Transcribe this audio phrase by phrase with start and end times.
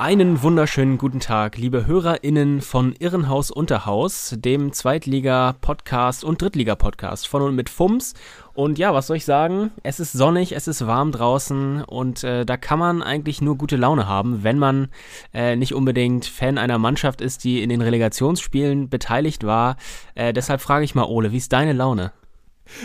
[0.00, 7.54] Einen wunderschönen guten Tag, liebe HörerInnen von Irrenhaus Unterhaus, dem Zweitliga-Podcast und Drittliga-Podcast von und
[7.54, 8.14] mit FUMS.
[8.54, 9.72] Und ja, was soll ich sagen?
[9.82, 13.76] Es ist sonnig, es ist warm draußen und äh, da kann man eigentlich nur gute
[13.76, 14.88] Laune haben, wenn man
[15.34, 19.76] äh, nicht unbedingt Fan einer Mannschaft ist, die in den Relegationsspielen beteiligt war.
[20.14, 22.10] Äh, deshalb frage ich mal, Ole, wie ist deine Laune?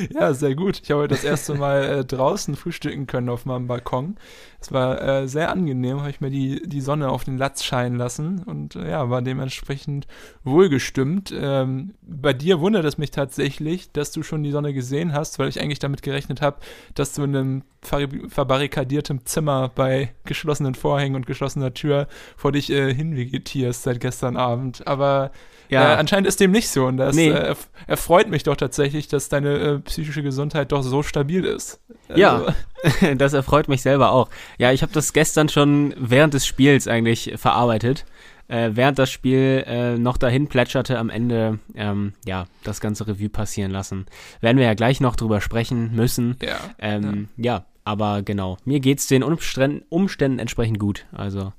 [0.09, 0.81] Ja, sehr gut.
[0.83, 4.17] Ich habe heute das erste Mal äh, draußen frühstücken können auf meinem Balkon.
[4.65, 7.97] Es war äh, sehr angenehm, habe ich mir die, die Sonne auf den Latz scheinen
[7.97, 10.07] lassen und äh, ja, war dementsprechend
[10.43, 11.31] wohlgestimmt.
[11.39, 15.49] Ähm, bei dir wundert es mich tatsächlich, dass du schon die Sonne gesehen hast, weil
[15.49, 16.57] ich eigentlich damit gerechnet habe,
[16.95, 22.71] dass du in einem ver verbarrikadiertem Zimmer bei geschlossenen Vorhängen und geschlossener Tür vor dich
[22.71, 24.87] äh, hinvegetierst seit gestern Abend.
[24.87, 25.29] Aber
[25.69, 25.93] ja.
[25.93, 27.29] Äh, anscheinend ist dem nicht so und das nee.
[27.29, 27.55] äh,
[27.87, 31.79] erfreut mich doch tatsächlich, dass deine äh, psychische Gesundheit doch so stabil ist.
[32.07, 32.21] Also.
[32.21, 32.55] Ja,
[33.17, 34.29] das erfreut mich selber auch.
[34.57, 38.05] Ja, ich habe das gestern schon während des Spiels eigentlich verarbeitet.
[38.47, 43.29] Äh, während das Spiel äh, noch dahin plätscherte, am Ende ähm, ja das ganze Revue
[43.29, 44.05] passieren lassen.
[44.39, 46.37] Werden wir ja gleich noch drüber sprechen müssen.
[46.43, 46.59] Ja.
[46.77, 47.53] Ähm, ja.
[47.53, 47.65] ja.
[47.85, 48.57] aber genau.
[48.63, 51.07] Mir geht's den Umständen, Umständen entsprechend gut.
[51.11, 51.53] Also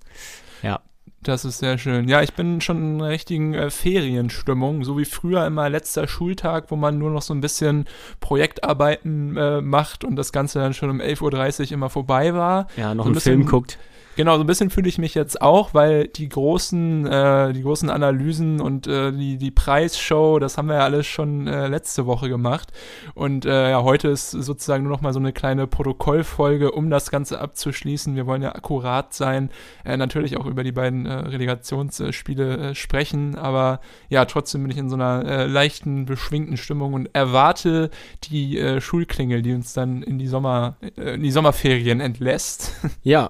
[0.62, 0.80] ja.
[1.26, 2.08] Das ist sehr schön.
[2.08, 6.70] Ja, ich bin schon in einer richtigen äh, Ferienstimmung, so wie früher immer letzter Schultag,
[6.70, 7.86] wo man nur noch so ein bisschen
[8.20, 12.68] Projektarbeiten äh, macht und das Ganze dann schon um 11.30 Uhr immer vorbei war.
[12.76, 13.76] Ja, noch so ein einen Film guckt.
[14.16, 17.90] Genau, so ein bisschen fühle ich mich jetzt auch, weil die großen, äh, die großen
[17.90, 22.30] Analysen und äh, die, die Preisshow, das haben wir ja alles schon äh, letzte Woche
[22.30, 22.72] gemacht.
[23.14, 27.10] Und äh, ja, heute ist sozusagen nur noch mal so eine kleine Protokollfolge, um das
[27.10, 28.16] Ganze abzuschließen.
[28.16, 29.50] Wir wollen ja akkurat sein,
[29.84, 34.78] äh, natürlich auch über die beiden äh, Relegationsspiele äh, sprechen, aber ja, trotzdem bin ich
[34.78, 37.90] in so einer äh, leichten, beschwingten Stimmung und erwarte
[38.24, 42.72] die äh, Schulklingel, die uns dann in die Sommer, äh, in die Sommerferien entlässt.
[43.02, 43.28] Ja,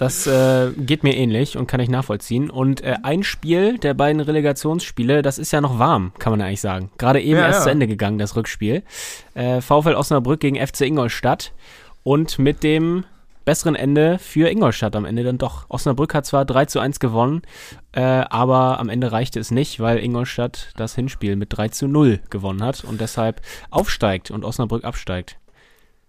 [0.00, 2.48] das äh, geht mir ähnlich und kann ich nachvollziehen.
[2.48, 6.62] Und äh, ein Spiel der beiden Relegationsspiele, das ist ja noch warm, kann man eigentlich
[6.62, 6.90] sagen.
[6.96, 7.64] Gerade eben ja, erst ja.
[7.64, 8.82] zu Ende gegangen, das Rückspiel.
[9.34, 11.52] Äh, VfL Osnabrück gegen FC Ingolstadt.
[12.02, 13.04] Und mit dem
[13.44, 15.66] besseren Ende für Ingolstadt am Ende dann doch.
[15.68, 17.42] Osnabrück hat zwar 3 zu 1 gewonnen,
[17.92, 22.20] äh, aber am Ende reichte es nicht, weil Ingolstadt das Hinspiel mit 3 zu 0
[22.30, 25.36] gewonnen hat und deshalb aufsteigt und Osnabrück absteigt.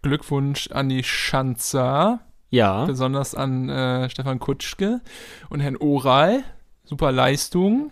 [0.02, 2.22] Glückwunsch an die Schanzer.
[2.52, 2.86] Ja.
[2.86, 5.02] Besonders an äh, Stefan Kutschke
[5.50, 6.44] und Herrn Oral.
[6.84, 7.90] Super Leistung.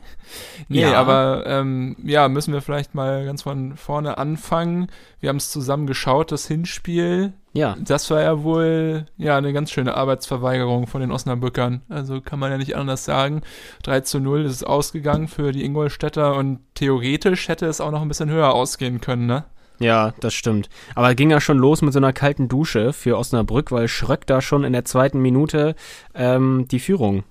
[0.68, 1.00] Nee, ja.
[1.00, 4.88] aber ähm, ja, müssen wir vielleicht mal ganz von vorne anfangen.
[5.22, 7.32] Wir haben es zusammen geschaut, das Hinspiel.
[7.54, 7.78] Ja.
[7.80, 11.82] Das war ja wohl ja eine ganz schöne Arbeitsverweigerung von den Osnabückern.
[11.88, 13.42] Also kann man ja nicht anders sagen.
[13.84, 18.02] 3 zu 0 ist es ausgegangen für die Ingolstädter und theoretisch hätte es auch noch
[18.02, 19.46] ein bisschen höher ausgehen können, ne?
[19.80, 20.70] Ja, das stimmt.
[20.96, 24.42] Aber ging ja schon los mit so einer kalten Dusche für Osnabrück, weil Schröck da
[24.42, 25.76] schon in der zweiten Minute
[26.14, 27.24] ähm, die Führung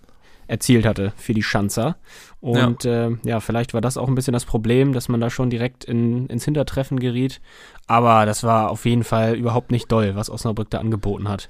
[0.47, 1.97] erzielt hatte für die Schanzer.
[2.41, 3.09] Und ja.
[3.09, 5.85] Äh, ja, vielleicht war das auch ein bisschen das Problem, dass man da schon direkt
[5.85, 7.41] in, ins Hintertreffen geriet.
[7.87, 11.49] Aber das war auf jeden Fall überhaupt nicht doll, was Osnabrück da angeboten hat.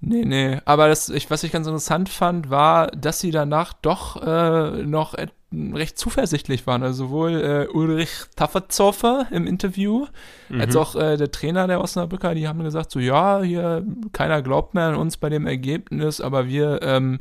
[0.00, 0.58] Nee, nee.
[0.64, 5.14] Aber das, ich, was ich ganz interessant fand, war, dass sie danach doch äh, noch
[5.52, 6.82] recht zuversichtlich waren.
[6.82, 10.06] Also sowohl äh, Ulrich Tafferzoffer im Interview,
[10.48, 10.60] mhm.
[10.60, 14.74] als auch äh, der Trainer der Osnabrücker, die haben gesagt, so ja, hier, keiner glaubt
[14.74, 17.18] mehr an uns bei dem Ergebnis, aber wir ähm,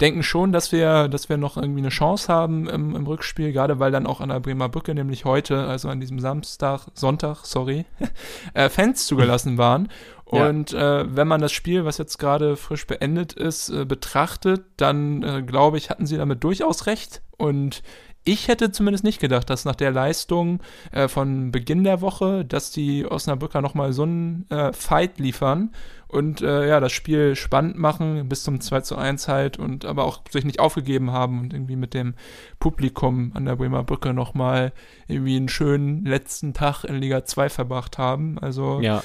[0.00, 3.78] denken schon, dass wir, dass wir noch irgendwie eine Chance haben im, im Rückspiel, gerade
[3.78, 7.86] weil dann auch an der Bremer Brücke, nämlich heute, also an diesem Samstag, Sonntag, sorry,
[8.54, 9.88] äh, Fans zugelassen waren.
[10.30, 11.00] Und ja.
[11.00, 15.42] äh, wenn man das Spiel, was jetzt gerade frisch beendet ist, äh, betrachtet, dann äh,
[15.42, 17.20] glaube ich, hatten sie damit durchaus recht.
[17.36, 17.82] Und
[18.22, 20.60] ich hätte zumindest nicht gedacht, dass nach der Leistung
[20.92, 25.72] äh, von Beginn der Woche, dass die Osnabrücker nochmal so einen äh, Fight liefern
[26.06, 30.04] und äh, ja, das Spiel spannend machen, bis zum 2 zu 1 halt und aber
[30.04, 32.14] auch sich nicht aufgegeben haben und irgendwie mit dem
[32.60, 34.72] Publikum an der Bremer Brücke nochmal
[35.08, 38.38] irgendwie einen schönen letzten Tag in Liga 2 verbracht haben.
[38.38, 39.02] Also ja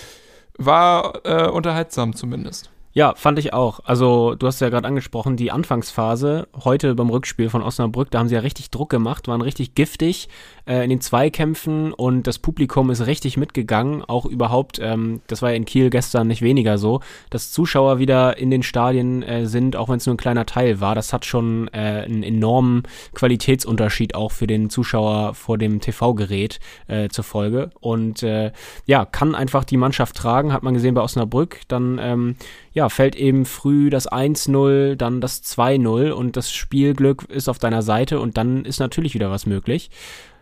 [0.57, 2.69] war äh, unterhaltsam zumindest.
[2.95, 3.81] Ja, fand ich auch.
[3.83, 8.29] Also, du hast ja gerade angesprochen, die Anfangsphase heute beim Rückspiel von Osnabrück, da haben
[8.29, 10.29] sie ja richtig Druck gemacht, waren richtig giftig,
[10.65, 14.03] äh, in den Zweikämpfen und das Publikum ist richtig mitgegangen.
[14.03, 18.37] Auch überhaupt, ähm, das war ja in Kiel gestern nicht weniger so, dass Zuschauer wieder
[18.37, 20.95] in den Stadien äh, sind, auch wenn es nur ein kleiner Teil war.
[20.95, 22.83] Das hat schon äh, einen enormen
[23.13, 27.69] Qualitätsunterschied auch für den Zuschauer vor dem TV-Gerät äh, zur Folge.
[27.79, 28.51] Und äh,
[28.85, 31.61] ja, kann einfach die Mannschaft tragen, hat man gesehen bei Osnabrück.
[31.67, 32.35] Dann ähm,
[32.73, 37.81] ja, fällt eben früh das 1-0, dann das 2-0 und das Spielglück ist auf deiner
[37.81, 39.89] Seite und dann ist natürlich wieder was möglich.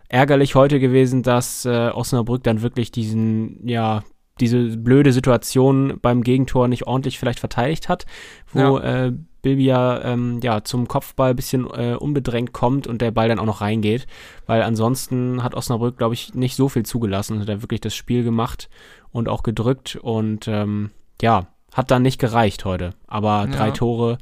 [0.08, 4.04] Ärgerlich heute gewesen, dass äh, Osnabrück dann wirklich diesen, ja,
[4.40, 8.04] diese blöde Situation beim Gegentor nicht ordentlich vielleicht verteidigt hat,
[8.52, 9.06] wo ja.
[9.06, 9.12] äh,
[9.42, 13.46] Bilbia ähm, ja zum Kopfball ein bisschen äh, unbedrängt kommt und der Ball dann auch
[13.46, 14.06] noch reingeht,
[14.46, 18.24] weil ansonsten hat Osnabrück, glaube ich, nicht so viel zugelassen, hat er wirklich das Spiel
[18.24, 18.68] gemacht
[19.12, 20.90] und auch gedrückt und ähm,
[21.20, 22.94] ja, hat dann nicht gereicht heute.
[23.06, 24.18] Aber drei Tore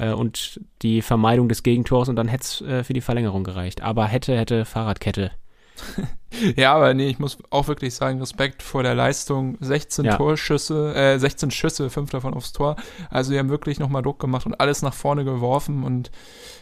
[0.00, 3.82] äh, und die Vermeidung des Gegentors und dann hätte es äh, für die Verlängerung gereicht.
[3.82, 5.30] Aber hätte, hätte Fahrradkette.
[6.56, 9.56] ja, aber nee, ich muss auch wirklich sagen, Respekt vor der Leistung.
[9.60, 10.16] 16 ja.
[10.16, 12.76] Torschüsse, äh, 16 Schüsse, fünf davon aufs Tor.
[13.10, 15.84] Also die haben wirklich nochmal Druck gemacht und alles nach vorne geworfen.
[15.84, 16.10] Und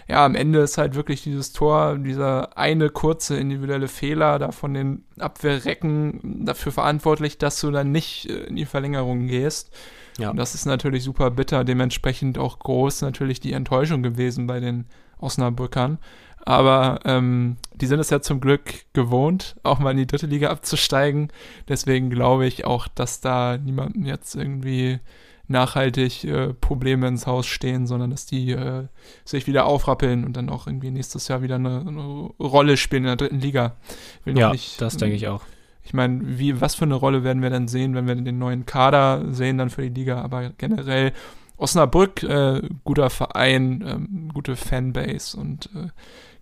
[0.08, 4.74] ja, am Ende ist halt wirklich dieses Tor, dieser eine kurze individuelle Fehler da von
[4.74, 9.70] den Abwehrrecken dafür verantwortlich, dass du dann nicht äh, in die Verlängerung gehst.
[10.18, 10.30] Ja.
[10.30, 14.86] Und das ist natürlich super bitter, dementsprechend auch groß natürlich die Enttäuschung gewesen bei den
[15.18, 15.98] Osnabrückern.
[16.44, 20.50] Aber ähm, die sind es ja zum Glück gewohnt, auch mal in die dritte Liga
[20.50, 21.28] abzusteigen.
[21.68, 25.00] Deswegen glaube ich auch, dass da niemandem jetzt irgendwie
[25.48, 28.86] nachhaltig äh, Probleme ins Haus stehen, sondern dass die äh,
[29.24, 33.08] sich wieder aufrappeln und dann auch irgendwie nächstes Jahr wieder eine, eine Rolle spielen in
[33.08, 33.76] der dritten Liga.
[34.24, 35.42] ja, nicht, das denke ich auch.
[35.88, 38.66] Ich meine, wie, was für eine Rolle werden wir dann sehen, wenn wir den neuen
[38.66, 41.14] Kader sehen dann für die Liga, aber generell
[41.56, 45.88] Osnabrück, äh, guter Verein, ähm, gute Fanbase und äh,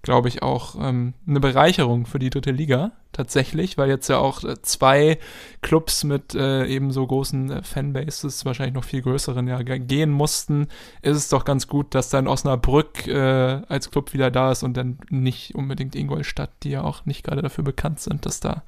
[0.06, 4.44] glaube ich, auch ähm, eine Bereicherung für die dritte Liga tatsächlich, weil jetzt ja auch
[4.44, 5.18] äh, zwei
[5.62, 10.68] Clubs mit äh, eben großen äh, Fanbases, wahrscheinlich noch viel größeren, ja, gehen mussten,
[11.02, 14.76] ist es doch ganz gut, dass dann Osnabrück äh, als Club wieder da ist und
[14.76, 18.62] dann nicht unbedingt Ingolstadt, die ja auch nicht gerade dafür bekannt sind, dass da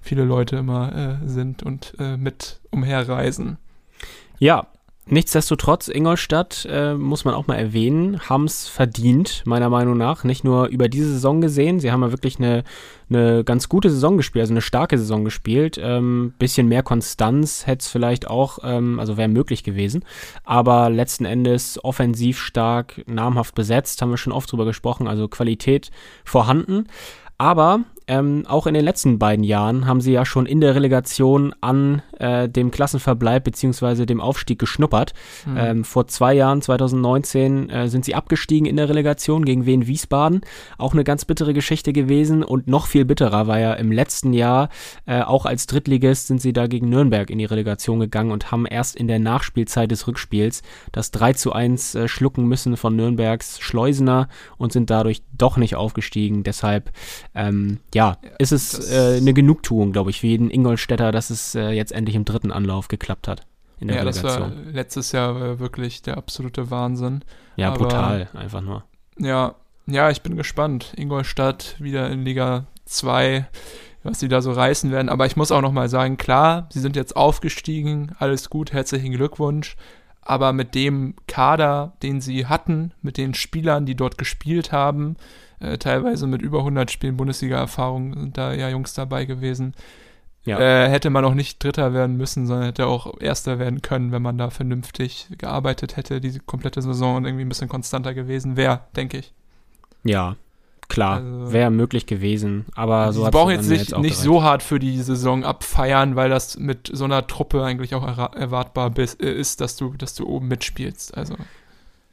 [0.00, 3.58] viele Leute immer äh, sind und äh, mit umherreisen.
[4.38, 4.68] Ja,
[5.08, 10.24] Nichtsdestotrotz, Ingolstadt, äh, muss man auch mal erwähnen, haben es verdient, meiner Meinung nach.
[10.24, 12.64] Nicht nur über diese Saison gesehen, sie haben ja wirklich eine,
[13.08, 15.78] eine ganz gute Saison gespielt, also eine starke Saison gespielt.
[15.80, 20.04] Ähm, bisschen mehr Konstanz hätte es vielleicht auch, ähm, also wäre möglich gewesen.
[20.42, 25.92] Aber letzten Endes offensiv stark, namhaft besetzt, haben wir schon oft drüber gesprochen, also Qualität
[26.24, 26.88] vorhanden.
[27.38, 31.54] Aber ähm, auch in den letzten beiden Jahren haben sie ja schon in der Relegation
[31.60, 34.06] an äh, dem Klassenverbleib bzw.
[34.06, 35.12] dem Aufstieg geschnuppert.
[35.46, 35.56] Mhm.
[35.56, 40.40] Ähm, vor zwei Jahren, 2019, äh, sind sie abgestiegen in der Relegation gegen Wien Wiesbaden.
[40.78, 44.68] Auch eine ganz bittere Geschichte gewesen und noch viel bitterer war ja im letzten Jahr,
[45.06, 48.66] äh, auch als Drittligist sind sie da gegen Nürnberg in die Relegation gegangen und haben
[48.66, 53.60] erst in der Nachspielzeit des Rückspiels das 3 zu 1 äh, schlucken müssen von Nürnbergs
[53.60, 54.28] Schleusener
[54.58, 56.42] und sind dadurch doch nicht aufgestiegen.
[56.42, 56.90] Deshalb
[57.34, 61.70] ähm, ja, ist es äh, eine Genugtuung, glaube ich, für jeden Ingolstädter, dass es äh,
[61.70, 63.42] jetzt endlich im dritten Anlauf geklappt hat.
[63.78, 64.50] In der ja, Relegation.
[64.50, 67.22] das war letztes Jahr äh, wirklich der absolute Wahnsinn.
[67.56, 68.84] Ja, Aber, brutal, einfach nur.
[69.18, 69.54] Ja,
[69.86, 70.94] ja, ich bin gespannt.
[70.96, 73.46] Ingolstadt wieder in Liga 2,
[74.02, 75.08] was sie da so reißen werden.
[75.08, 79.76] Aber ich muss auch nochmal sagen, klar, sie sind jetzt aufgestiegen, alles gut, herzlichen Glückwunsch.
[80.22, 85.16] Aber mit dem Kader, den sie hatten, mit den Spielern, die dort gespielt haben,
[85.60, 89.74] äh, teilweise mit über 100 Spielen Bundesliga-Erfahrung sind da ja Jungs dabei gewesen.
[90.46, 90.60] Ja.
[90.60, 94.22] Äh, hätte man auch nicht Dritter werden müssen, sondern hätte auch Erster werden können, wenn
[94.22, 98.80] man da vernünftig gearbeitet hätte, diese komplette Saison und irgendwie ein bisschen konstanter gewesen wäre,
[98.94, 99.32] denke ich.
[100.04, 100.36] Ja,
[100.88, 104.62] klar, also, wäre möglich gewesen, aber so hat brauchen jetzt nicht, jetzt nicht so hart
[104.62, 109.60] für die Saison abfeiern, weil das mit so einer Truppe eigentlich auch erwartbar äh, ist,
[109.60, 111.16] dass du, dass du oben mitspielst.
[111.16, 111.34] Also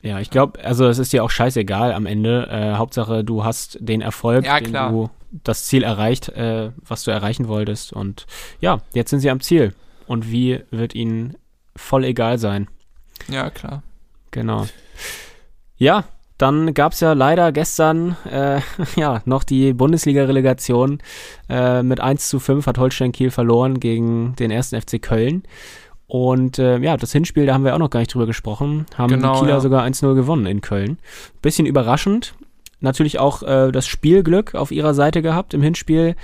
[0.01, 2.47] ja, ich glaube, also es ist dir auch scheißegal am Ende.
[2.51, 5.09] Äh, Hauptsache, du hast den Erfolg, ja, den du
[5.43, 7.93] das Ziel erreicht, äh, was du erreichen wolltest.
[7.93, 8.25] Und
[8.59, 9.73] ja, jetzt sind sie am Ziel.
[10.07, 11.35] Und wie wird ihnen
[11.75, 12.67] voll egal sein?
[13.27, 13.83] Ja, klar.
[14.31, 14.67] Genau.
[15.77, 16.05] Ja,
[16.37, 18.59] dann gab es ja leider gestern äh,
[18.95, 20.99] ja, noch die Bundesliga-Relegation.
[21.49, 25.43] Äh, mit 1 zu 5 hat Holstein Kiel verloren gegen den ersten FC Köln.
[26.07, 29.09] Und äh, ja, das Hinspiel, da haben wir auch noch gar nicht drüber gesprochen, haben
[29.09, 29.59] genau, die Kieler ja.
[29.61, 30.99] sogar 1-0 gewonnen in Köln.
[31.41, 32.35] Bisschen überraschend.
[32.83, 36.15] Natürlich auch äh, das Spielglück auf ihrer Seite gehabt im Hinspiel.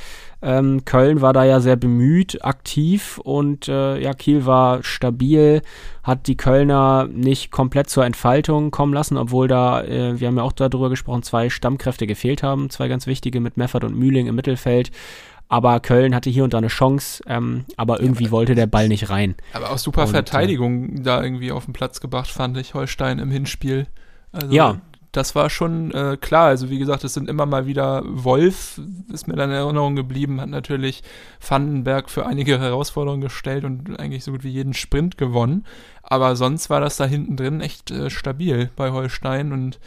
[0.41, 5.61] Ähm, Köln war da ja sehr bemüht, aktiv und äh, ja, Kiel war stabil,
[6.01, 10.43] hat die Kölner nicht komplett zur Entfaltung kommen lassen, obwohl da, äh, wir haben ja
[10.43, 14.35] auch darüber gesprochen, zwei Stammkräfte gefehlt haben, zwei ganz wichtige mit Meffert und Mühling im
[14.35, 14.91] Mittelfeld.
[15.51, 18.87] Aber Köln hatte hier und da eine Chance, ähm, aber irgendwie ja, wollte der Ball
[18.87, 19.35] nicht rein.
[19.51, 22.75] Aber auch super und, äh, Verteidigung äh, da irgendwie auf den Platz gebracht, fand ich,
[22.75, 23.87] Holstein im Hinspiel.
[24.31, 24.79] Also, ja,
[25.11, 26.47] das war schon äh, klar.
[26.47, 28.79] Also wie gesagt, es sind immer mal wieder Wolf,
[29.11, 31.03] ist mir dann in Erinnerung geblieben, hat natürlich
[31.47, 35.65] Vandenberg für einige Herausforderungen gestellt und eigentlich so gut wie jeden Sprint gewonnen.
[36.03, 39.79] Aber sonst war das da hinten drin echt äh, stabil bei Holstein und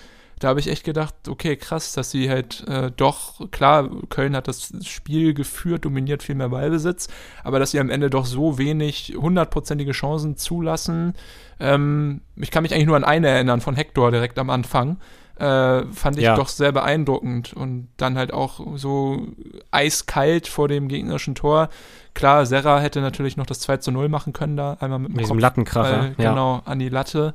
[0.42, 4.49] da habe ich echt gedacht, okay, krass, dass sie halt äh, doch, klar, Köln hat
[4.49, 7.08] das Spiel geführt, dominiert viel mehr Ballbesitz,
[7.44, 11.14] aber dass sie am Ende doch so wenig hundertprozentige Chancen zulassen.
[11.61, 14.99] Ähm, ich kann mich eigentlich nur an eine erinnern von Hector direkt am Anfang.
[15.37, 16.34] Äh, fand ich ja.
[16.34, 19.28] doch sehr beeindruckend und dann halt auch so
[19.70, 21.68] eiskalt vor dem gegnerischen Tor.
[22.14, 25.16] Klar, Serra hätte natürlich noch das 2 zu 0 machen können da, einmal mit dem
[25.16, 27.32] mit Kopf, Lattenkracher, äh, genau, an die Latte.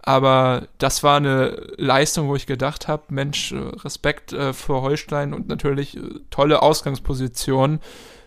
[0.00, 5.34] Aber das war eine Leistung, wo ich gedacht habe, Mensch, äh, Respekt äh, für Holstein
[5.34, 6.00] und natürlich äh,
[6.30, 7.80] tolle Ausgangsposition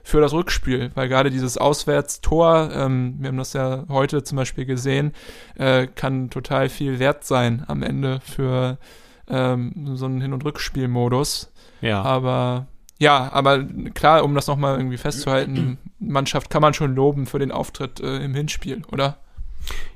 [0.03, 4.65] für das Rückspiel, weil gerade dieses Auswärtstor, ähm, wir haben das ja heute zum Beispiel
[4.65, 5.13] gesehen,
[5.55, 8.77] äh, kann total viel wert sein am Ende für
[9.27, 11.51] ähm, so einen Hin- und Rückspielmodus.
[11.81, 12.01] Ja.
[12.01, 13.63] Aber ja, aber
[13.95, 18.23] klar, um das nochmal irgendwie festzuhalten, Mannschaft kann man schon loben für den Auftritt äh,
[18.23, 19.17] im Hinspiel, oder?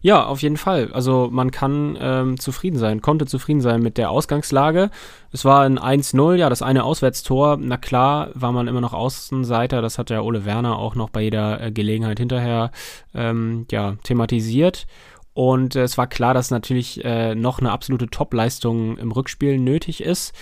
[0.02, 0.92] Ja, auf jeden Fall.
[0.94, 4.92] Also man kann ähm, zufrieden sein, konnte zufrieden sein mit der Ausgangslage.
[5.32, 7.58] Es war ein 1-0, ja, das eine Auswärtstor.
[7.60, 9.82] Na klar, war man immer noch Außenseiter.
[9.82, 12.72] Das hat ja Ole Werner auch noch bei jeder äh, Gelegenheit hinterher
[13.14, 14.86] ähm, ja, thematisiert.
[15.34, 20.02] Und äh, es war klar, dass natürlich äh, noch eine absolute Topleistung im Rückspiel nötig
[20.02, 20.34] ist.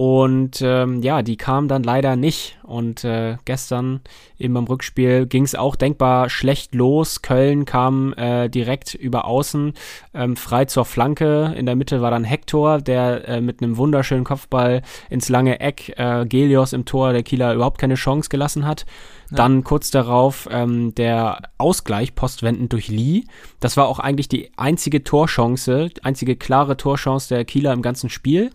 [0.00, 2.58] Und ähm, ja, die kam dann leider nicht.
[2.62, 4.00] Und äh, gestern
[4.38, 7.20] eben beim Rückspiel ging es auch denkbar schlecht los.
[7.20, 9.74] Köln kam äh, direkt über Außen
[10.14, 11.54] ähm, frei zur Flanke.
[11.54, 14.80] In der Mitte war dann Hector, der äh, mit einem wunderschönen Kopfball
[15.10, 18.86] ins lange Eck äh, Gelios im Tor der Kieler überhaupt keine Chance gelassen hat.
[19.30, 19.36] Ja.
[19.36, 23.24] Dann kurz darauf ähm, der Ausgleich postwendend durch Lee.
[23.60, 28.50] Das war auch eigentlich die einzige Torchance, einzige klare Torchance der Kieler im ganzen Spiel.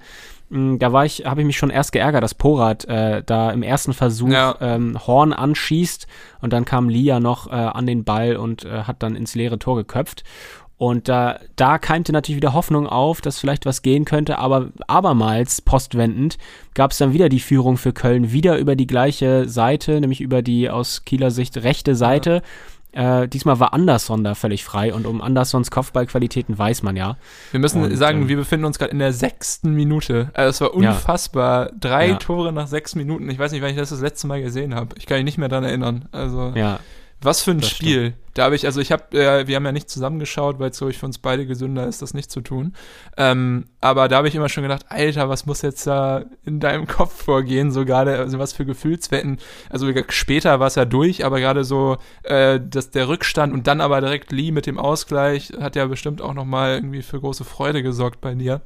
[0.50, 3.64] Mm, da war ich, habe ich mich schon erst geärgert, dass Porat äh, da im
[3.64, 4.56] ersten Versuch ja.
[4.62, 6.08] ähm, Horn anschießt
[6.42, 9.60] und dann kam Lia noch äh, an den Ball und äh, hat dann ins leere
[9.60, 10.24] Tor geköpft.
[10.78, 15.62] Und da, da keimte natürlich wieder Hoffnung auf, dass vielleicht was gehen könnte, aber abermals
[15.62, 16.38] postwendend
[16.74, 20.42] gab es dann wieder die Führung für Köln, wieder über die gleiche Seite, nämlich über
[20.42, 22.42] die aus Kieler Sicht rechte Seite.
[22.42, 22.42] Ja
[22.96, 27.18] äh, diesmal war Anderson da völlig frei und um Andersons Kopfballqualitäten weiß man ja.
[27.52, 30.30] Wir müssen und, sagen, ähm, wir befinden uns gerade in der sechsten Minute.
[30.34, 31.66] Also es war unfassbar.
[31.66, 31.72] Ja.
[31.78, 32.16] Drei ja.
[32.16, 33.30] Tore nach sechs Minuten.
[33.30, 34.96] Ich weiß nicht, wann ich das das letzte Mal gesehen habe.
[34.98, 36.06] Ich kann mich nicht mehr daran erinnern.
[36.14, 36.80] Also ja.
[37.26, 38.08] Was für ein Spiel.
[38.08, 38.26] Stimmt.
[38.36, 40.92] Da habe ich, also ich habe, äh, wir haben ja nicht zusammengeschaut, weil es, glaube
[40.92, 42.74] ich, für uns beide gesünder ist, das nicht zu tun.
[43.16, 46.86] Ähm, aber da habe ich immer schon gedacht, Alter, was muss jetzt da in deinem
[46.88, 47.72] Kopf vorgehen?
[47.72, 49.40] So gerade, also was für Gefühlswetten.
[49.70, 53.80] Also später war es ja durch, aber gerade so, äh, dass der Rückstand und dann
[53.80, 57.84] aber direkt Lee mit dem Ausgleich hat ja bestimmt auch nochmal irgendwie für große Freude
[57.84, 58.62] gesorgt bei dir.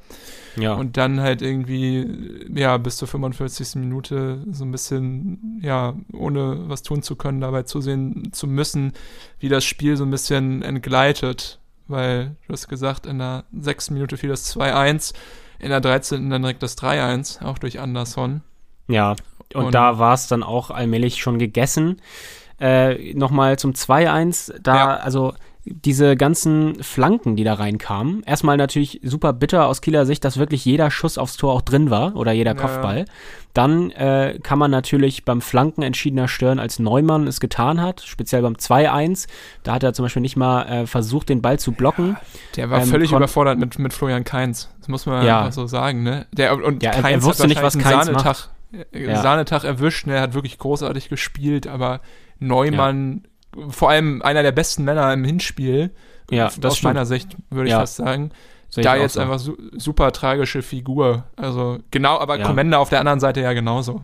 [0.55, 0.73] Ja.
[0.73, 3.75] Und dann halt irgendwie, ja, bis zur 45.
[3.75, 8.93] Minute so ein bisschen, ja, ohne was tun zu können, dabei zusehen zu müssen,
[9.39, 11.59] wie das Spiel so ein bisschen entgleitet.
[11.87, 15.13] Weil, du hast gesagt, in der sechsten Minute fiel das 2-1,
[15.57, 16.29] in der 13.
[16.29, 18.41] dann direkt das 3-1, auch durch Anderson.
[18.87, 19.15] Ja,
[19.53, 22.01] und, und da war es dann auch allmählich schon gegessen.
[22.59, 24.95] Äh, Nochmal zum 2-1, da, ja.
[24.97, 25.33] also
[25.69, 30.65] diese ganzen Flanken, die da reinkamen, erstmal natürlich super bitter aus Kieler Sicht, dass wirklich
[30.65, 32.61] jeder Schuss aufs Tor auch drin war oder jeder ja.
[32.61, 33.05] Kopfball.
[33.53, 38.41] Dann äh, kann man natürlich beim Flanken entschiedener stören, als Neumann es getan hat, speziell
[38.41, 39.27] beim 2-1.
[39.63, 42.09] Da hat er zum Beispiel nicht mal äh, versucht, den Ball zu blocken.
[42.09, 42.21] Ja,
[42.55, 44.69] der war ähm, völlig überfordert mit, mit Florian Keins.
[44.79, 45.51] Das muss man ja.
[45.51, 46.27] so sagen, ne?
[46.31, 48.49] Der, und ja, Keins er wusste nicht, was Keins Sahnetag, macht.
[49.21, 50.15] Sahnetag erwischt, ne?
[50.15, 52.01] er hat wirklich großartig gespielt, aber
[52.39, 53.23] Neumann
[53.69, 55.91] vor allem einer der besten Männer im Hinspiel.
[56.31, 57.79] Ja, das aus meiner Sicht würde ich ja.
[57.79, 58.31] fast sagen.
[58.71, 59.21] Sehe da jetzt so.
[59.21, 61.23] einfach su super tragische Figur.
[61.35, 62.45] Also genau, aber ja.
[62.45, 64.03] Commander auf der anderen Seite ja genauso.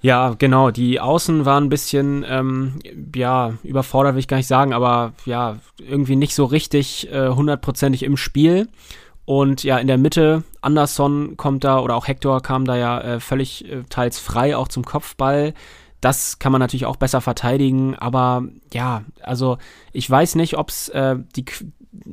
[0.00, 0.70] Ja, genau.
[0.70, 2.78] Die Außen waren ein bisschen, ähm,
[3.14, 8.04] ja, überfordert will ich gar nicht sagen, aber ja, irgendwie nicht so richtig äh, hundertprozentig
[8.04, 8.68] im Spiel.
[9.26, 13.20] Und ja, in der Mitte, Anderson kommt da oder auch Hector kam da ja äh,
[13.20, 15.52] völlig äh, teils frei auch zum Kopfball.
[16.02, 19.56] Das kann man natürlich auch besser verteidigen, aber ja, also
[19.92, 21.44] ich weiß nicht, ob es äh, die,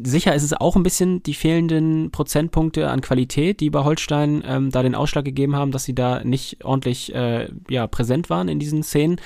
[0.03, 4.69] sicher ist es auch ein bisschen die fehlenden Prozentpunkte an Qualität, die bei Holstein ähm,
[4.69, 8.59] da den Ausschlag gegeben haben, dass sie da nicht ordentlich äh, ja, präsent waren in
[8.59, 9.19] diesen Szenen.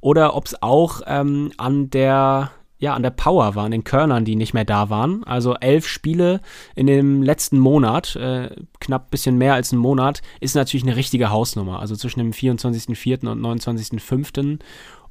[0.00, 4.36] Oder ob es auch ähm, an der ja, an der Power waren, den Körnern, die
[4.36, 5.24] nicht mehr da waren.
[5.24, 6.40] Also elf Spiele
[6.76, 11.30] in dem letzten Monat, äh, knapp bisschen mehr als ein Monat, ist natürlich eine richtige
[11.30, 11.80] Hausnummer.
[11.80, 13.26] Also zwischen dem 24.04.
[13.26, 14.60] und 29.05.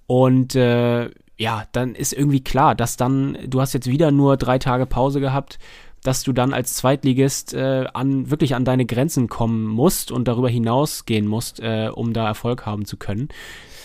[0.07, 4.59] Und äh, ja, dann ist irgendwie klar, dass dann, du hast jetzt wieder nur drei
[4.59, 5.59] Tage Pause gehabt,
[6.03, 10.49] dass du dann als Zweitligist äh, an, wirklich an deine Grenzen kommen musst und darüber
[10.49, 13.27] hinausgehen musst, äh, um da Erfolg haben zu können.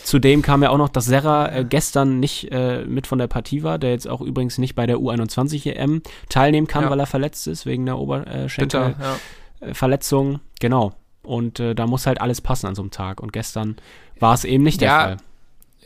[0.03, 3.63] Zudem kam ja auch noch, dass Serra äh, gestern nicht äh, mit von der Partie
[3.63, 6.89] war, der jetzt auch übrigens nicht bei der U21 EM teilnehmen kann, ja.
[6.89, 10.33] weil er verletzt ist, wegen der Oberschenkelverletzung.
[10.33, 10.39] Ja.
[10.59, 10.91] Genau.
[11.23, 13.21] Und äh, da muss halt alles passen an so einem Tag.
[13.21, 13.77] Und gestern
[14.19, 15.15] war es eben nicht der ja, Fall.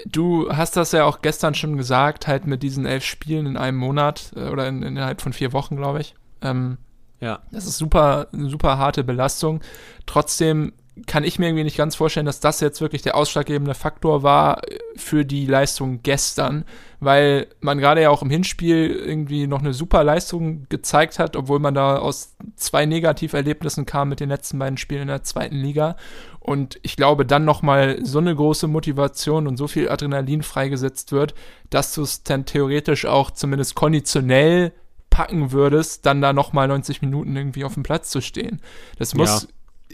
[0.05, 3.77] Du hast das ja auch gestern schon gesagt, halt mit diesen elf Spielen in einem
[3.77, 6.15] Monat äh, oder in, innerhalb von vier Wochen, glaube ich.
[6.41, 6.77] Ähm,
[7.19, 7.39] ja.
[7.51, 9.61] Das ist super, eine super harte Belastung.
[10.05, 10.73] Trotzdem
[11.05, 14.61] kann ich mir irgendwie nicht ganz vorstellen, dass das jetzt wirklich der ausschlaggebende Faktor war
[14.95, 16.65] für die Leistung gestern,
[16.99, 21.59] weil man gerade ja auch im Hinspiel irgendwie noch eine super Leistung gezeigt hat, obwohl
[21.59, 25.97] man da aus zwei Negativerlebnissen kam mit den letzten beiden Spielen in der zweiten Liga.
[26.39, 31.35] Und ich glaube, dann nochmal so eine große Motivation und so viel Adrenalin freigesetzt wird,
[31.69, 34.71] dass du es dann theoretisch auch zumindest konditionell
[35.09, 38.61] packen würdest, dann da nochmal 90 Minuten irgendwie auf dem Platz zu stehen.
[38.97, 39.49] Das muss ja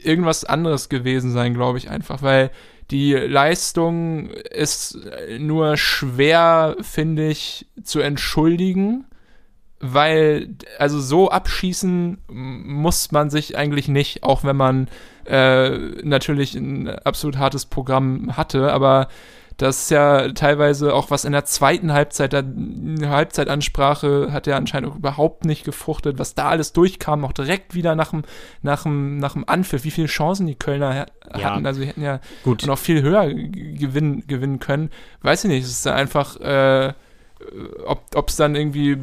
[0.05, 2.51] irgendwas anderes gewesen sein, glaube ich einfach, weil
[2.91, 4.98] die Leistung ist
[5.39, 9.05] nur schwer, finde ich, zu entschuldigen,
[9.79, 14.88] weil, also so abschießen muss man sich eigentlich nicht, auch wenn man
[15.25, 15.69] äh,
[16.03, 19.07] natürlich ein absolut hartes Programm hatte, aber
[19.57, 24.95] das ist ja teilweise auch was in der zweiten Halbzeit, eine Halbzeitansprache hat ja anscheinend
[24.95, 28.24] überhaupt nicht gefruchtet, was da alles durchkam, auch direkt wieder nach dem,
[28.62, 31.39] nach dem, nach dem Anpfiff, wie viele Chancen die Kölner hatten.
[31.39, 32.65] Ja, also die hätten ja gut.
[32.65, 34.89] noch viel höher gewinnen, gewinnen können.
[35.22, 36.93] Weiß ich nicht, es ist einfach, äh,
[37.86, 38.98] ob es dann irgendwie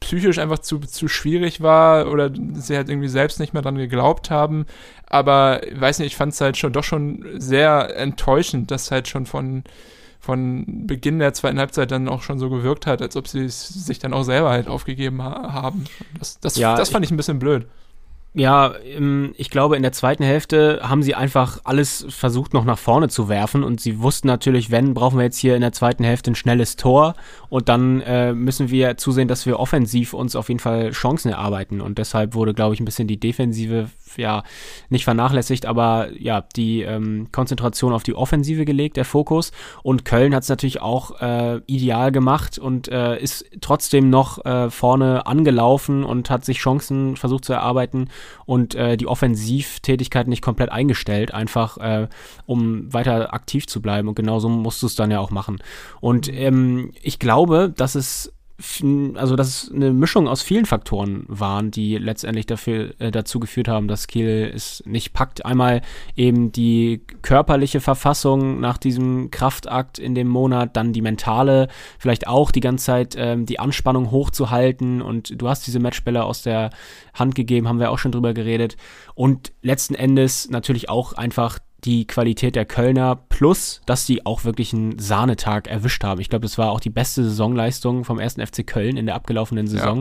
[0.00, 4.30] psychisch einfach zu, zu schwierig war oder sie halt irgendwie selbst nicht mehr dran geglaubt
[4.30, 4.66] haben.
[5.06, 9.08] Aber ich weiß nicht, ich fand es halt schon doch schon sehr enttäuschend, dass halt
[9.08, 9.62] schon von,
[10.18, 13.98] von Beginn der zweiten Halbzeit dann auch schon so gewirkt hat, als ob sie sich
[13.98, 15.84] dann auch selber halt aufgegeben ha haben.
[16.18, 17.66] Das, das, ja, das fand ich ein bisschen blöd.
[18.32, 18.74] Ja,
[19.36, 23.28] ich glaube, in der zweiten Hälfte haben sie einfach alles versucht, noch nach vorne zu
[23.28, 23.64] werfen.
[23.64, 26.76] Und sie wussten natürlich, wenn, brauchen wir jetzt hier in der zweiten Hälfte ein schnelles
[26.76, 27.16] Tor.
[27.48, 31.80] Und dann äh, müssen wir zusehen, dass wir offensiv uns auf jeden Fall Chancen erarbeiten.
[31.80, 34.42] Und deshalb wurde, glaube ich, ein bisschen die Defensive ja
[34.88, 39.52] nicht vernachlässigt, aber ja, die ähm, Konzentration auf die Offensive gelegt, der Fokus.
[39.82, 44.70] Und Köln hat es natürlich auch äh, ideal gemacht und äh, ist trotzdem noch äh,
[44.70, 48.08] vorne angelaufen und hat sich Chancen versucht zu erarbeiten
[48.46, 52.08] und äh, die Offensivtätigkeit nicht komplett eingestellt, einfach äh,
[52.46, 54.08] um weiter aktiv zu bleiben.
[54.08, 55.62] Und genauso musst du es dann ja auch machen.
[56.00, 58.32] Und ähm, ich glaube, dass es
[59.14, 63.68] also dass es eine Mischung aus vielen Faktoren waren, die letztendlich dafür äh, dazu geführt
[63.68, 65.44] haben, dass Kiel es nicht packt.
[65.44, 65.82] Einmal
[66.16, 71.68] eben die körperliche Verfassung nach diesem Kraftakt in dem Monat, dann die mentale,
[71.98, 76.42] vielleicht auch die ganze Zeit ähm, die Anspannung hochzuhalten und du hast diese Matchbälle aus
[76.42, 76.70] der
[77.14, 78.76] Hand gegeben, haben wir auch schon drüber geredet
[79.14, 84.72] und letzten Endes natürlich auch einfach die Qualität der Kölner plus, dass sie auch wirklich
[84.72, 86.20] einen Sahnetag erwischt haben.
[86.20, 89.66] Ich glaube, das war auch die beste Saisonleistung vom ersten FC Köln in der abgelaufenen
[89.66, 89.98] Saison.